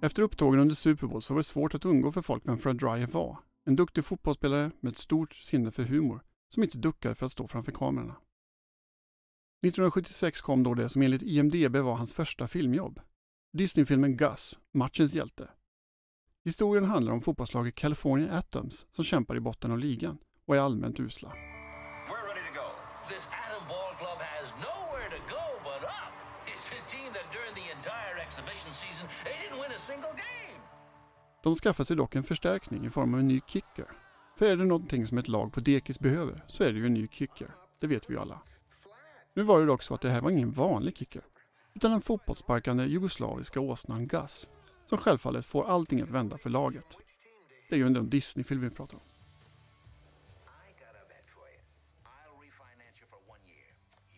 Efter 0.07 0.23
upptågen 0.23 0.59
under 0.59 0.75
Super 0.75 1.07
Bowl 1.07 1.21
så 1.21 1.33
var 1.33 1.39
det 1.39 1.43
svårt 1.43 1.75
att 1.75 1.85
undgå 1.85 2.11
för 2.11 2.21
folk 2.21 2.43
vem 2.45 2.57
Fred 2.57 2.75
Dryer 2.75 3.07
var. 3.07 3.37
En 3.65 3.75
duktig 3.75 4.05
fotbollsspelare 4.05 4.71
med 4.79 4.91
ett 4.91 4.97
stort 4.97 5.33
sinne 5.33 5.71
för 5.71 5.83
humor 5.83 6.21
som 6.53 6.63
inte 6.63 6.77
duckade 6.77 7.15
för 7.15 7.25
att 7.25 7.31
stå 7.31 7.47
framför 7.47 7.71
kamerorna. 7.71 8.15
1976 9.65 10.41
kom 10.41 10.63
då 10.63 10.73
det 10.73 10.89
som 10.89 11.01
enligt 11.01 11.21
IMDB 11.21 11.75
var 11.75 11.95
hans 11.95 12.13
första 12.13 12.47
filmjobb. 12.47 12.99
Disneyfilmen 13.53 14.17
Gus, 14.17 14.59
matchens 14.73 15.13
hjälte. 15.13 15.49
Historien 16.45 16.85
handlar 16.85 17.13
om 17.13 17.21
fotbollslaget 17.21 17.75
California 17.75 18.31
Atoms 18.31 18.85
som 18.91 19.03
kämpar 19.03 19.35
i 19.35 19.39
botten 19.39 19.71
av 19.71 19.79
ligan 19.79 20.17
och 20.45 20.55
är 20.55 20.59
allmänt 20.59 20.99
usla. 20.99 21.29
We're 21.29 22.27
ready 22.27 22.47
to 22.47 22.61
go. 22.61 22.67
This 23.09 23.29
De 31.43 31.55
skaffar 31.55 31.83
sig 31.83 31.95
dock 31.95 32.15
en 32.15 32.23
förstärkning 32.23 32.85
i 32.85 32.89
form 32.89 33.13
av 33.13 33.19
en 33.19 33.27
ny 33.27 33.41
kicker. 33.47 33.85
För 34.37 34.45
är 34.45 34.57
det 34.57 34.65
någonting 34.65 35.07
som 35.07 35.17
ett 35.17 35.27
lag 35.27 35.53
på 35.53 35.59
dekis 35.59 35.99
behöver 35.99 36.43
så 36.47 36.63
är 36.63 36.71
det 36.71 36.79
ju 36.79 36.85
en 36.85 36.93
ny 36.93 37.07
kicker. 37.07 37.51
Det 37.79 37.87
vet 37.87 38.09
vi 38.09 38.13
ju 38.13 38.19
alla. 38.19 38.41
Nu 39.33 39.43
var 39.43 39.59
det 39.59 39.65
dock 39.65 39.83
så 39.83 39.93
att 39.93 40.01
det 40.01 40.09
här 40.09 40.21
var 40.21 40.31
ingen 40.31 40.51
vanlig 40.51 40.97
kicker. 40.97 41.21
Utan 41.73 41.91
den 41.91 42.01
fotbollsparkande 42.01 42.83
jugoslaviska 42.83 43.59
åsnan 43.59 44.07
Gus. 44.07 44.47
Som 44.85 44.97
självfallet 44.97 45.45
får 45.45 45.67
allting 45.67 46.01
att 46.01 46.09
vända 46.09 46.37
för 46.37 46.49
laget. 46.49 46.97
Det 47.69 47.75
är 47.75 47.79
ju 47.79 47.85
en 47.85 48.09
Disney-film 48.09 48.61
vi 48.61 48.69
pratar 48.69 48.95
om. 48.95 49.03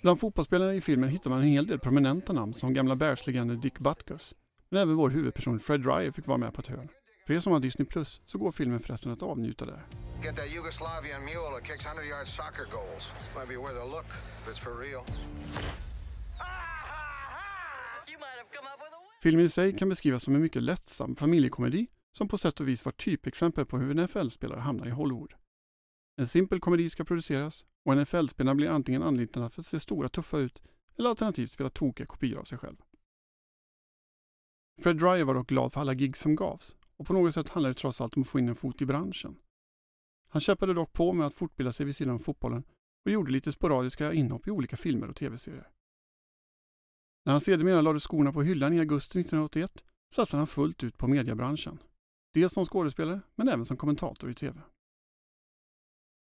Bland 0.01 0.19
fotbollsspelarna 0.19 0.73
i 0.73 0.81
filmen 0.81 1.09
hittar 1.09 1.29
man 1.29 1.39
en 1.39 1.47
hel 1.47 1.67
del 1.67 1.79
prominenta 1.79 2.33
namn 2.33 2.53
som 2.53 2.73
gamla 2.73 2.95
Bears-legenden 2.95 3.59
Dick 3.59 3.79
Butkus. 3.79 4.35
Men 4.71 4.81
även 4.81 4.95
vår 4.95 5.09
huvudperson 5.09 5.59
Fred 5.59 5.81
Dryer 5.81 6.11
fick 6.11 6.27
vara 6.27 6.37
med 6.37 6.53
på 6.53 6.61
ett 6.61 6.67
hörn. 6.67 6.89
För 7.27 7.33
er 7.33 7.39
som 7.39 7.53
har 7.53 7.59
Disney 7.59 7.85
Plus 7.85 8.21
så 8.25 8.37
går 8.37 8.51
filmen 8.51 8.79
förresten 8.79 9.11
att 9.11 9.23
avnjuta 9.23 9.65
där. 9.65 9.85
Get 10.23 10.35
that 10.35 10.51
Yugoslavian 10.55 11.21
mule 11.25 11.59
that 11.59 11.67
kicks 11.67 11.85
100 11.85 12.03
yard 12.05 12.27
soccer 12.27 12.65
goals. 12.71 13.11
Might 13.35 13.49
be 13.49 13.57
worth 13.57 13.81
a 13.81 13.85
look 13.85 14.05
if 14.41 14.47
it's 14.47 14.63
for 14.63 14.79
real. 14.79 15.03
Filmen 19.23 19.45
i 19.45 19.49
sig 19.49 19.75
kan 19.75 19.89
beskrivas 19.89 20.23
som 20.23 20.35
en 20.35 20.41
mycket 20.41 20.63
lättsam 20.63 21.15
familjekomedi 21.15 21.87
som 22.11 22.27
på 22.27 22.37
sätt 22.37 22.59
och 22.59 22.67
vis 22.67 22.85
var 22.85 22.91
typexempel 22.91 23.65
på 23.65 23.77
hur 23.77 23.91
en 23.91 23.99
NFL-spelare 23.99 24.59
hamnar 24.59 24.87
i 24.87 24.91
Hollywood. 24.91 25.33
En 26.17 26.27
simpel 26.27 26.59
komedi 26.59 26.89
ska 26.89 27.03
produceras 27.03 27.63
och 27.85 27.97
NFL-spelarna 27.97 28.55
blir 28.55 28.69
antingen 28.69 29.03
anlitade 29.03 29.49
för 29.49 29.61
att 29.61 29.65
se 29.65 29.79
stora 29.79 30.09
tuffa 30.09 30.37
ut 30.37 30.61
eller 30.97 31.09
alternativt 31.09 31.51
spela 31.51 31.69
tokiga 31.69 32.07
kopior 32.07 32.39
av 32.39 32.43
sig 32.43 32.57
själv. 32.57 32.75
Fred 34.79 34.97
Dryer 34.97 35.23
var 35.23 35.33
dock 35.33 35.47
glad 35.47 35.73
för 35.73 35.81
alla 35.81 35.93
gig 35.93 36.17
som 36.17 36.35
gavs 36.35 36.75
och 36.97 37.07
på 37.07 37.13
något 37.13 37.33
sätt 37.33 37.49
handlade 37.49 37.73
det 37.73 37.79
trots 37.79 38.01
allt 38.01 38.15
om 38.15 38.21
att 38.21 38.27
få 38.27 38.39
in 38.39 38.49
en 38.49 38.55
fot 38.55 38.81
i 38.81 38.85
branschen. 38.85 39.35
Han 40.29 40.41
kämpade 40.41 40.73
dock 40.73 40.93
på 40.93 41.13
med 41.13 41.27
att 41.27 41.33
fortbilda 41.33 41.71
sig 41.71 41.85
vid 41.85 41.95
sidan 41.95 42.13
av 42.15 42.19
fotbollen 42.19 42.63
och 43.05 43.11
gjorde 43.11 43.31
lite 43.31 43.51
sporadiska 43.51 44.13
inhopp 44.13 44.47
i 44.47 44.51
olika 44.51 44.77
filmer 44.77 45.09
och 45.09 45.15
tv-serier. 45.15 45.69
När 47.25 47.31
han 47.31 47.41
sedermera 47.41 47.81
lade 47.81 47.99
skorna 47.99 48.33
på 48.33 48.43
hyllan 48.43 48.73
i 48.73 48.79
augusti 48.79 49.19
1981 49.19 49.83
satsade 50.15 50.39
han 50.39 50.47
fullt 50.47 50.83
ut 50.83 50.97
på 50.97 51.07
mediebranschen. 51.07 51.79
Dels 52.33 52.53
som 52.53 52.65
skådespelare, 52.65 53.21
men 53.35 53.47
även 53.47 53.65
som 53.65 53.77
kommentator 53.77 54.31
i 54.31 54.33
tv. 54.33 54.61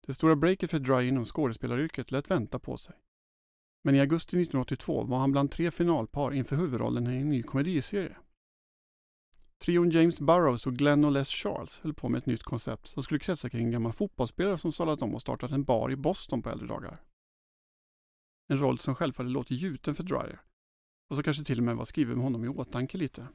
Det 0.06 0.14
stora 0.14 0.36
breaket 0.36 0.70
för 0.70 0.78
Dry 0.78 1.08
inom 1.08 1.24
skådespelaryrket 1.24 2.10
lät 2.10 2.30
vänta 2.30 2.58
på 2.58 2.76
sig. 2.76 2.94
Men 3.84 3.94
i 3.94 4.00
augusti 4.00 4.36
1982 4.36 5.04
var 5.04 5.18
han 5.18 5.32
bland 5.32 5.50
tre 5.50 5.70
finalpar 5.70 6.32
inför 6.32 6.56
huvudrollen 6.56 7.06
i 7.06 7.16
en 7.16 7.28
ny 7.28 7.42
komediserie. 7.42 8.16
Trion 9.64 9.90
James 9.90 10.20
Burrows 10.20 10.66
och 10.66 10.76
Glenn 10.76 11.04
och 11.04 11.12
Les 11.12 11.28
Charles 11.28 11.80
höll 11.80 11.94
på 11.94 12.08
med 12.08 12.18
ett 12.18 12.26
nytt 12.26 12.42
koncept 12.42 12.86
som 12.86 13.02
skulle 13.02 13.20
kretsa 13.20 13.50
kring 13.50 13.64
en 13.64 13.70
gammal 13.70 13.92
fotbollsspelare 13.92 14.58
som 14.58 14.72
sadlat 14.72 15.02
om 15.02 15.14
och 15.14 15.20
startat 15.20 15.50
en 15.50 15.64
bar 15.64 15.90
i 15.90 15.96
Boston 15.96 16.42
på 16.42 16.50
äldre 16.50 16.66
dagar. 16.66 17.02
En 18.48 18.58
roll 18.58 18.78
som 18.78 18.94
självfallet 18.94 19.32
låter 19.32 19.54
gjuten 19.54 19.94
för 19.94 20.02
Dryer 20.02 20.40
och 21.10 21.16
som 21.16 21.22
kanske 21.22 21.44
till 21.44 21.58
och 21.58 21.64
med 21.64 21.76
var 21.76 21.84
skriven 21.84 22.14
med 22.14 22.24
honom 22.24 22.44
i 22.44 22.48
åtanke 22.48 22.98
lite. 22.98 23.26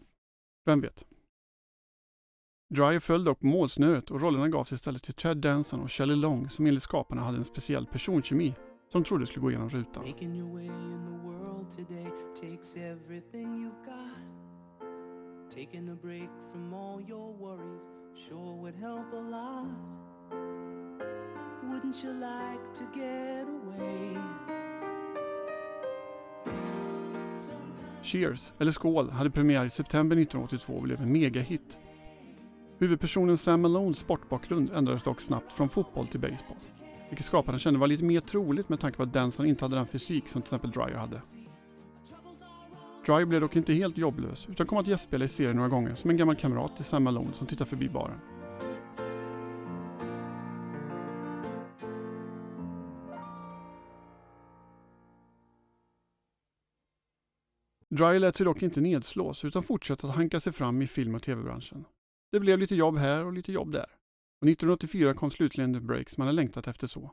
Vem 0.66 0.82
vet? 0.82 1.06
Dryer 2.70 3.00
föll 3.00 3.24
dock 3.24 3.40
på 3.40 3.46
målsnöret 3.46 4.12
och 4.12 4.22
rollerna 4.22 4.50
gavs 4.50 4.72
istället 4.72 5.04
till 5.04 5.14
Ted 5.14 5.38
Danson 5.38 5.82
och 5.82 5.92
Shelley 5.92 6.16
Long 6.16 6.50
som 6.50 6.66
enligt 6.66 6.84
skaparna 6.84 7.22
hade 7.22 7.38
en 7.38 7.46
speciell 7.46 7.86
personkemi 7.86 8.56
som 8.92 9.02
de 9.02 9.08
trodde 9.08 9.28
skulle 9.28 9.42
gå 9.42 9.50
igenom 9.50 9.70
rutan. 9.70 10.04
Taking 15.50 15.90
a 15.90 15.96
break 15.96 16.30
from 16.52 16.74
all 16.74 17.02
your 17.02 17.34
worries 17.34 17.84
sure 18.28 18.56
would 18.62 18.76
help 18.76 19.14
a 19.14 19.22
lot. 19.30 19.68
Wouldn't 21.64 22.04
you 22.04 22.14
like 22.14 22.74
to 22.74 22.84
get 22.96 23.48
away? 23.48 24.18
Cheers, 28.04 28.54
eller 28.60 28.72
Skål, 28.72 29.10
hade 29.10 29.32
premiär 29.32 29.66
i 29.66 29.70
september 29.70 30.16
1982 30.16 30.74
och 30.74 30.82
blev 30.82 31.02
en 31.02 31.12
megahit. 31.12 31.78
Huvudpersonen 32.78 33.38
Sam 33.38 33.62
Malones 33.62 33.98
sportbakgrund 33.98 34.72
ändrades 34.74 35.04
dock 35.04 35.22
snabbt 35.22 35.54
från 35.54 35.70
fotboll 35.70 36.08
till 36.08 36.22
baseball. 36.22 36.58
Vilket 37.10 37.26
skaparna 37.26 37.60
kände 37.60 37.80
var 37.80 37.88
lite 37.88 38.04
mer 38.04 38.20
troligt 38.20 38.70
med 38.70 38.80
tanke 38.80 38.98
på 38.98 39.04
att 39.04 39.14
Danson 39.14 39.46
inte 39.46 39.66
hade 39.66 39.76
den 39.76 39.88
fysik 39.88 40.28
som 40.28 40.42
till 40.42 40.56
exempel 40.56 40.72
Dryer 40.72 40.98
hade. 40.98 41.22
Dry 43.06 43.26
blev 43.26 43.42
dock 43.42 43.56
inte 43.56 43.74
helt 43.74 43.98
jobblös 43.98 44.48
utan 44.50 44.68
kom 44.68 44.78
att 44.78 44.88
gästspela 44.88 45.26
i 45.26 45.28
serien 45.28 45.56
några 45.56 45.70
gånger 45.70 45.96
som 45.96 46.10
en 46.10 46.18
gammal 46.18 46.36
kamrat 46.36 46.76
till 46.76 46.86
Sam 46.86 47.04
Malone 47.04 47.34
som 47.34 47.48
tittar 47.48 47.66
förbi 47.66 47.90
baren. 47.90 48.20
Dry 57.90 58.20
lät 58.20 58.36
sig 58.36 58.46
dock 58.46 58.62
inte 58.64 58.82
nedslås 58.82 59.46
utan 59.46 59.64
fortsatte 59.64 60.08
att 60.08 60.16
hanka 60.16 60.40
sig 60.40 60.54
fram 60.54 60.82
i 60.82 60.88
film 60.88 61.16
och 61.16 61.22
tv-branschen. 61.22 61.86
Det 62.32 62.40
blev 62.40 62.60
lite 62.60 62.76
jobb 62.76 62.98
här 62.98 63.26
och 63.26 63.34
lite 63.34 63.52
jobb 63.52 63.72
där. 63.72 63.88
Och 64.42 64.48
1984 64.48 65.14
kom 65.14 65.32
slutligen 65.32 65.74
The 65.74 65.80
Break 65.80 66.10
som 66.10 66.22
han 66.22 66.28
hade 66.28 66.36
längtat 66.36 66.68
efter 66.68 66.88
så. 66.88 67.12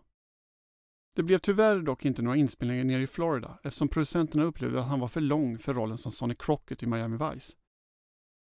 Det 1.14 1.22
blev 1.22 1.38
tyvärr 1.38 1.82
dock 1.82 2.04
inte 2.04 2.22
några 2.22 2.36
inspelningar 2.36 2.84
nere 2.84 3.02
i 3.02 3.06
Florida 3.06 3.58
eftersom 3.62 3.88
producenterna 3.88 4.44
upplevde 4.44 4.80
att 4.80 4.86
han 4.86 5.00
var 5.00 5.08
för 5.08 5.20
lång 5.20 5.58
för 5.58 5.74
rollen 5.74 5.98
som 5.98 6.12
Sonny 6.12 6.34
Crockett 6.34 6.82
i 6.82 6.86
Miami 6.86 7.16
Vice. 7.16 7.52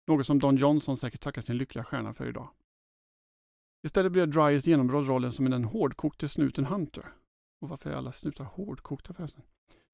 Något 0.08 0.26
som 0.26 0.40
Don 0.40 0.56
Johnson 0.56 0.98
säkert 0.98 1.22
tackar 1.22 1.42
sin 1.42 1.58
lyckliga 1.58 1.84
stjärna 1.84 2.14
för 2.14 2.28
idag. 2.28 2.50
Istället 3.84 4.12
blev 4.12 4.30
Dryers 4.30 4.68
genombrott 4.68 5.08
rollen 5.08 5.32
som 5.32 5.50
den 5.50 5.64
hårdkokte 5.64 6.28
snuten 6.28 6.66
Hunter. 6.66 7.14
Och 7.62 7.70
varför 7.70 7.90
är 7.90 7.96
alla 7.96 8.12
snutar 8.12 8.44
hårdkokta 8.44 9.14
förresten? 9.14 9.44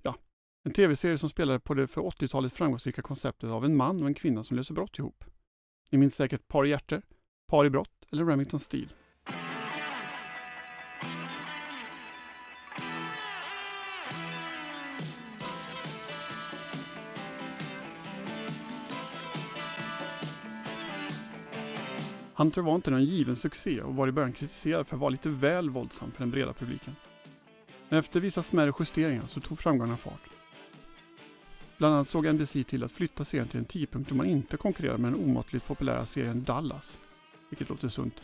Ja, 0.01 0.15
en 0.63 0.73
tv-serie 0.73 1.17
som 1.17 1.29
spelade 1.29 1.59
på 1.59 1.73
det 1.73 1.87
för 1.87 2.01
80-talet 2.01 2.53
framgångsrika 2.53 3.01
konceptet 3.01 3.49
av 3.49 3.65
en 3.65 3.75
man 3.75 4.01
och 4.01 4.07
en 4.07 4.13
kvinna 4.13 4.43
som 4.43 4.57
löser 4.57 4.73
brott 4.73 4.99
ihop. 4.99 5.23
Ni 5.89 5.97
minns 5.97 6.15
säkert 6.15 6.47
Par 6.47 6.65
i 6.65 6.69
hjärter, 6.69 7.01
Par 7.47 7.65
i 7.65 7.69
brott 7.69 8.07
eller 8.11 8.25
Remington 8.25 8.59
Steel. 8.59 8.93
Hunter 22.41 22.61
var 22.61 22.75
inte 22.75 22.91
någon 22.91 23.05
given 23.05 23.35
succé 23.35 23.81
och 23.81 23.95
var 23.95 24.07
i 24.07 24.11
början 24.11 24.33
kritiserad 24.33 24.87
för 24.87 24.95
att 24.95 24.99
vara 24.99 25.09
lite 25.09 25.29
väl 25.29 25.69
våldsam 25.69 26.11
för 26.11 26.19
den 26.19 26.31
breda 26.31 26.53
publiken. 26.53 26.95
Men 27.89 27.99
efter 27.99 28.19
vissa 28.19 28.41
smärre 28.41 28.73
justeringar 28.79 29.27
så 29.27 29.39
tog 29.39 29.59
framgångarna 29.59 29.97
fart. 29.97 30.29
Bland 31.77 31.95
annat 31.95 32.09
såg 32.09 32.33
NBC 32.33 32.51
till 32.51 32.83
att 32.83 32.91
flytta 32.91 33.23
serien 33.23 33.47
till 33.47 33.59
en 33.59 33.65
tidpunkt 33.65 34.09
då 34.09 34.15
man 34.15 34.25
inte 34.25 34.57
konkurrerar 34.57 34.97
med 34.97 35.13
den 35.13 35.23
omåttligt 35.23 35.67
populära 35.67 36.05
serien 36.05 36.43
Dallas, 36.43 36.97
vilket 37.49 37.69
låter 37.69 37.87
sunt. 37.87 38.21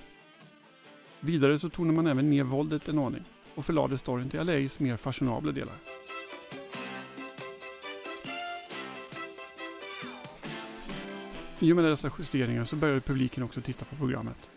Vidare 1.19 1.60
så 1.60 1.69
tonade 1.69 1.95
man 1.95 2.08
även 2.08 2.30
ner 2.30 2.43
våldet 2.43 2.88
en 2.88 2.99
aning 2.99 3.23
och 3.56 3.65
förlade 3.65 3.97
storyn 3.97 4.30
till 4.30 4.39
LAs 4.39 4.80
mer 4.80 4.97
fashionabla 4.97 5.51
delar. 5.51 5.75
I 11.59 11.71
och 11.71 11.75
med 11.75 11.85
dessa 11.85 12.11
justeringar 12.17 12.63
så 12.63 12.75
började 12.75 13.01
publiken 13.01 13.43
också 13.43 13.61
titta 13.61 13.85
på 13.85 13.95
programmet. 13.95 14.49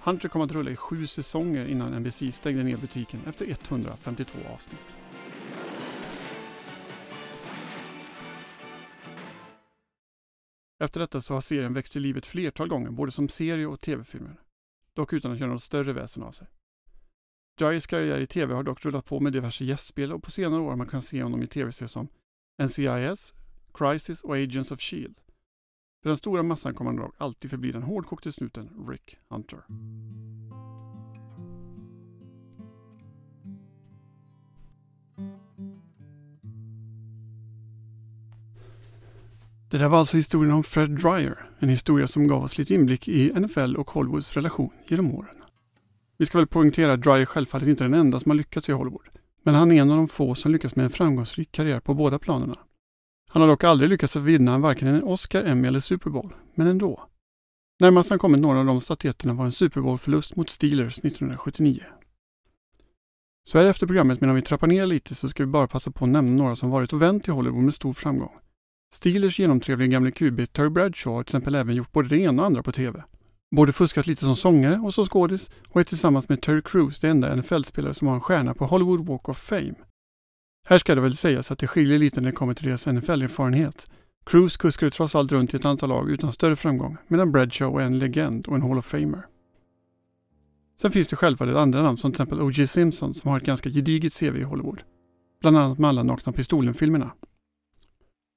Hunter 0.00 0.28
kom 0.28 0.42
att 0.42 0.52
rulla 0.52 0.70
i 0.70 0.76
sju 0.76 1.06
säsonger 1.06 1.66
innan 1.66 1.92
NBC 2.00 2.32
stängde 2.32 2.62
ner 2.62 2.76
butiken 2.76 3.20
efter 3.26 3.46
152 3.50 4.38
avsnitt. 4.54 4.96
Efter 10.80 11.00
detta 11.00 11.20
så 11.20 11.34
har 11.34 11.40
serien 11.40 11.74
växt 11.74 11.92
till 11.92 12.02
liv 12.02 12.16
ett 12.16 12.26
flertal 12.26 12.68
gånger, 12.68 12.90
både 12.90 13.12
som 13.12 13.28
serie 13.28 13.66
och 13.66 13.80
tv-filmer. 13.80 14.40
Dock 14.94 15.12
utan 15.12 15.32
att 15.32 15.38
göra 15.38 15.50
något 15.50 15.62
större 15.62 15.92
väsen 15.92 16.22
av 16.22 16.32
sig. 16.32 16.46
Dryers 17.58 17.86
karriär 17.86 18.20
i 18.20 18.26
tv 18.26 18.54
har 18.54 18.62
dock 18.62 18.84
rullat 18.84 19.04
på 19.04 19.20
med 19.20 19.32
diverse 19.32 19.64
gästspel 19.64 20.12
och 20.12 20.22
på 20.22 20.30
senare 20.30 20.60
år 20.60 20.70
har 20.70 20.76
man 20.76 20.86
kunnat 20.86 21.04
se 21.04 21.22
honom 21.22 21.42
i 21.42 21.46
tv-serier 21.46 21.88
som 21.88 22.08
NCIS, 22.62 23.34
Crisis 23.74 24.22
och 24.22 24.36
Agents 24.36 24.70
of 24.70 24.80
Shield. 24.80 25.20
För 26.02 26.08
den 26.08 26.16
stora 26.16 26.42
massan 26.42 26.74
kommer 26.74 26.90
han 26.90 27.00
dock 27.00 27.14
alltid 27.18 27.50
förbli 27.50 27.72
den 27.72 27.82
hårdkokte 27.82 28.32
snuten 28.32 28.70
Rick 28.88 29.16
Hunter. 29.28 29.64
Det 39.70 39.78
där 39.78 39.88
var 39.88 39.98
alltså 39.98 40.16
historien 40.16 40.52
om 40.52 40.64
Fred 40.64 40.90
Dryer, 40.90 41.50
en 41.58 41.68
historia 41.68 42.06
som 42.06 42.28
gav 42.28 42.42
oss 42.42 42.58
lite 42.58 42.74
inblick 42.74 43.08
i 43.08 43.28
NFL 43.34 43.76
och 43.76 43.90
Hollywoods 43.90 44.34
relation 44.34 44.70
genom 44.88 45.14
åren. 45.14 45.36
Vi 46.16 46.26
ska 46.26 46.38
väl 46.38 46.46
poängtera 46.46 46.92
att 46.92 47.02
Dryer 47.02 47.24
självfallet 47.24 47.68
inte 47.68 47.84
är 47.84 47.88
den 47.88 48.00
enda 48.00 48.18
som 48.18 48.30
har 48.30 48.36
lyckats 48.36 48.68
i 48.68 48.72
Hollywood, 48.72 49.08
men 49.42 49.54
han 49.54 49.72
är 49.72 49.82
en 49.82 49.90
av 49.90 49.96
de 49.96 50.08
få 50.08 50.34
som 50.34 50.52
lyckats 50.52 50.76
med 50.76 50.84
en 50.84 50.90
framgångsrik 50.90 51.52
karriär 51.52 51.80
på 51.80 51.94
båda 51.94 52.18
planerna. 52.18 52.56
Han 53.28 53.42
har 53.42 53.48
dock 53.48 53.64
aldrig 53.64 53.90
lyckats 53.90 54.16
att 54.16 54.22
vinna 54.22 54.58
varken 54.58 54.88
en 54.88 55.02
Oscar, 55.02 55.44
Emmy 55.44 55.68
eller 55.68 55.80
Super 55.80 56.10
Bowl, 56.10 56.34
men 56.54 56.66
ändå. 56.66 57.04
Närmast 57.80 58.10
han 58.10 58.18
kommit 58.18 58.40
några 58.40 58.58
av 58.58 58.66
de 58.66 58.80
statyetterna 58.80 59.34
var 59.34 59.44
en 59.44 59.52
Super 59.52 59.80
Bowl-förlust 59.80 60.36
mot 60.36 60.50
Steelers 60.50 60.98
1979. 60.98 61.82
Så 63.48 63.58
här 63.58 63.66
efter 63.66 63.86
programmet, 63.86 64.20
medan 64.20 64.36
vi 64.36 64.42
trappar 64.42 64.66
ner 64.66 64.86
lite, 64.86 65.14
så 65.14 65.28
ska 65.28 65.42
vi 65.42 65.46
bara 65.46 65.66
passa 65.66 65.90
på 65.90 66.04
att 66.04 66.10
nämna 66.10 66.42
några 66.42 66.56
som 66.56 66.70
varit 66.70 66.92
och 66.92 67.02
vänt 67.02 67.28
i 67.28 67.30
Hollywood 67.30 67.62
med 67.62 67.74
stor 67.74 67.92
framgång. 67.92 68.32
Steelers 68.94 69.38
genomtrevliga 69.38 69.88
gamle 69.88 70.10
QB 70.10 70.52
Terry 70.52 70.68
Bradshaw 70.68 71.16
har 71.18 71.22
till 71.22 71.36
exempel 71.36 71.54
även 71.54 71.76
gjort 71.76 71.92
både 71.92 72.08
det 72.08 72.18
ena 72.18 72.42
och 72.42 72.46
andra 72.46 72.62
på 72.62 72.72
TV. 72.72 73.02
Både 73.56 73.72
fuskat 73.72 74.06
lite 74.06 74.24
som 74.24 74.36
sångare 74.36 74.78
och 74.78 74.94
som 74.94 75.04
skådis 75.04 75.50
och 75.68 75.80
är 75.80 75.84
tillsammans 75.84 76.28
med 76.28 76.40
Terry 76.42 76.62
Crews 76.62 77.00
det 77.00 77.08
enda 77.08 77.36
NFL-spelare 77.36 77.94
som 77.94 78.08
har 78.08 78.14
en 78.14 78.20
stjärna 78.20 78.54
på 78.54 78.66
Hollywood 78.66 79.06
Walk 79.06 79.28
of 79.28 79.38
Fame. 79.38 79.74
Här 80.70 80.78
ska 80.78 80.94
det 80.94 81.00
väl 81.00 81.16
sägas 81.16 81.50
att 81.50 81.58
det 81.58 81.66
skiljer 81.66 81.98
lite 81.98 82.20
när 82.20 82.30
det 82.30 82.36
kommer 82.36 82.54
till 82.54 82.66
deras 82.66 82.86
NFL-erfarenhet. 82.86 83.88
Cruz 84.26 84.56
kuskade 84.56 84.90
trots 84.90 85.14
allt 85.14 85.32
runt 85.32 85.54
i 85.54 85.56
ett 85.56 85.64
antal 85.64 85.88
lag 85.88 86.10
utan 86.10 86.32
större 86.32 86.56
framgång, 86.56 86.96
medan 87.06 87.32
Bradshaw 87.32 87.82
är 87.82 87.86
en 87.86 87.98
legend 87.98 88.46
och 88.46 88.54
en 88.54 88.62
Hall 88.62 88.78
of 88.78 88.86
Famer. 88.86 89.22
Sen 90.80 90.92
finns 90.92 91.08
det 91.08 91.16
självfallet 91.16 91.56
andra 91.56 91.82
namn 91.82 91.96
som 91.96 92.12
till 92.12 92.22
exempel 92.22 92.40
O.J. 92.40 92.66
Simpson 92.66 93.14
som 93.14 93.30
har 93.30 93.38
ett 93.38 93.44
ganska 93.44 93.70
gediget 93.70 94.18
CV 94.18 94.36
i 94.36 94.42
Hollywood. 94.42 94.82
Bland 95.40 95.56
annat 95.56 95.78
med 95.78 95.88
alla 95.88 96.02
Nakna 96.02 96.32
Pistolen-filmerna. 96.32 97.10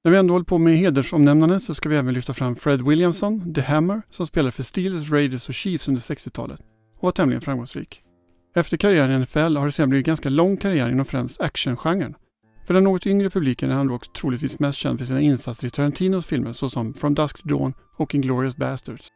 När 0.04 0.12
vi 0.12 0.18
ändå 0.18 0.34
håller 0.34 0.44
på 0.44 0.58
med 0.58 0.76
hedersomnämnande 0.76 1.60
så 1.60 1.74
ska 1.74 1.88
vi 1.88 1.96
även 1.96 2.14
lyfta 2.14 2.34
fram 2.34 2.56
Fred 2.56 2.82
Williamson, 2.82 3.54
The 3.54 3.60
Hammer, 3.60 4.02
som 4.10 4.26
spelade 4.26 4.52
för 4.52 4.62
Steelers, 4.62 5.10
Raiders 5.10 5.48
och 5.48 5.54
Chiefs 5.54 5.88
under 5.88 6.00
60-talet 6.00 6.60
och 6.96 7.02
var 7.02 7.12
tämligen 7.12 7.40
framgångsrik. 7.40 8.02
Efter 8.54 8.76
karriären 8.76 9.10
i 9.10 9.18
NFL 9.18 9.56
har 9.56 9.66
det 9.66 9.72
sedan 9.72 9.88
blivit 9.88 10.06
ganska 10.06 10.28
lång 10.28 10.56
karriär 10.56 10.90
inom 10.90 11.04
främst 11.04 11.40
actiongenren. 11.40 12.14
För 12.64 12.74
den 12.74 12.84
något 12.84 13.06
yngre 13.06 13.30
publiken 13.30 13.70
är 13.70 13.74
han 13.74 13.88
dock 13.88 14.12
troligtvis 14.12 14.58
mest 14.58 14.78
känd 14.78 14.98
för 14.98 15.06
sina 15.06 15.20
insatser 15.20 15.66
i 15.66 15.70
Tarantinos 15.70 16.26
filmer 16.26 16.52
såsom 16.52 16.94
From 16.94 17.14
Dusk 17.14 17.42
to 17.42 17.48
Dawn 17.48 17.74
och 17.96 18.14
Inglourious 18.14 18.56
Basterds. 18.56 19.08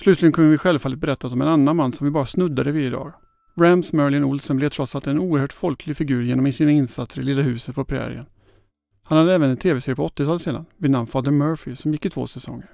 Slutligen 0.00 0.32
kunde 0.32 0.50
vi 0.50 0.58
självfallet 0.58 0.98
berätta 0.98 1.28
om 1.28 1.40
en 1.40 1.48
annan 1.48 1.76
man 1.76 1.92
som 1.92 2.04
vi 2.04 2.10
bara 2.10 2.26
snuddade 2.26 2.72
vid 2.72 2.86
idag. 2.86 3.12
Rams 3.60 3.92
Merlin 3.92 4.24
Olsen 4.24 4.56
blev 4.56 4.68
trots 4.68 4.94
allt 4.94 5.06
en 5.06 5.18
oerhört 5.18 5.52
folklig 5.52 5.96
figur 5.96 6.22
genom 6.22 6.52
sina 6.52 6.70
insatser 6.70 7.20
i 7.20 7.24
Lilla 7.24 7.42
huset 7.42 7.74
på 7.74 7.84
prärien. 7.84 8.26
Han 9.04 9.18
hade 9.18 9.34
även 9.34 9.50
en 9.50 9.56
tv-serie 9.56 9.96
på 9.96 10.08
80-talet 10.08 10.42
sedan, 10.42 10.64
vid 10.76 10.90
namn 10.90 11.06
Father 11.06 11.30
Murphy, 11.30 11.76
som 11.76 11.92
gick 11.92 12.06
i 12.06 12.10
två 12.10 12.26
säsonger. 12.26 12.70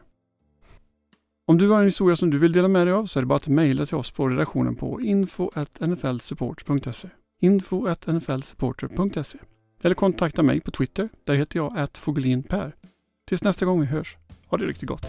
Om 1.46 1.58
du 1.58 1.68
har 1.68 1.78
en 1.78 1.84
historia 1.84 2.16
som 2.16 2.30
du 2.30 2.38
vill 2.38 2.52
dela 2.52 2.68
med 2.68 2.86
dig 2.86 2.94
av 2.94 3.06
så 3.06 3.18
är 3.18 3.22
det 3.22 3.26
bara 3.26 3.36
att 3.36 3.48
mejla 3.48 3.86
till 3.86 3.96
oss 3.96 4.10
på 4.10 4.28
redaktionen 4.28 4.76
på 4.76 5.00
info.nflsupporter.se 5.00 7.08
info.nflsupporter.se 7.40 9.38
eller 9.82 9.94
kontakta 9.94 10.42
mig 10.42 10.60
på 10.60 10.70
Twitter, 10.70 11.08
där 11.24 11.34
heter 11.34 11.58
jag 11.58 11.78
att 11.78 11.98
Per. 12.42 12.74
Tills 13.24 13.42
nästa 13.42 13.66
gång 13.66 13.80
vi 13.80 13.86
hörs, 13.86 14.16
ha 14.46 14.58
det 14.58 14.64
riktigt 14.64 14.88
gott! 14.88 15.06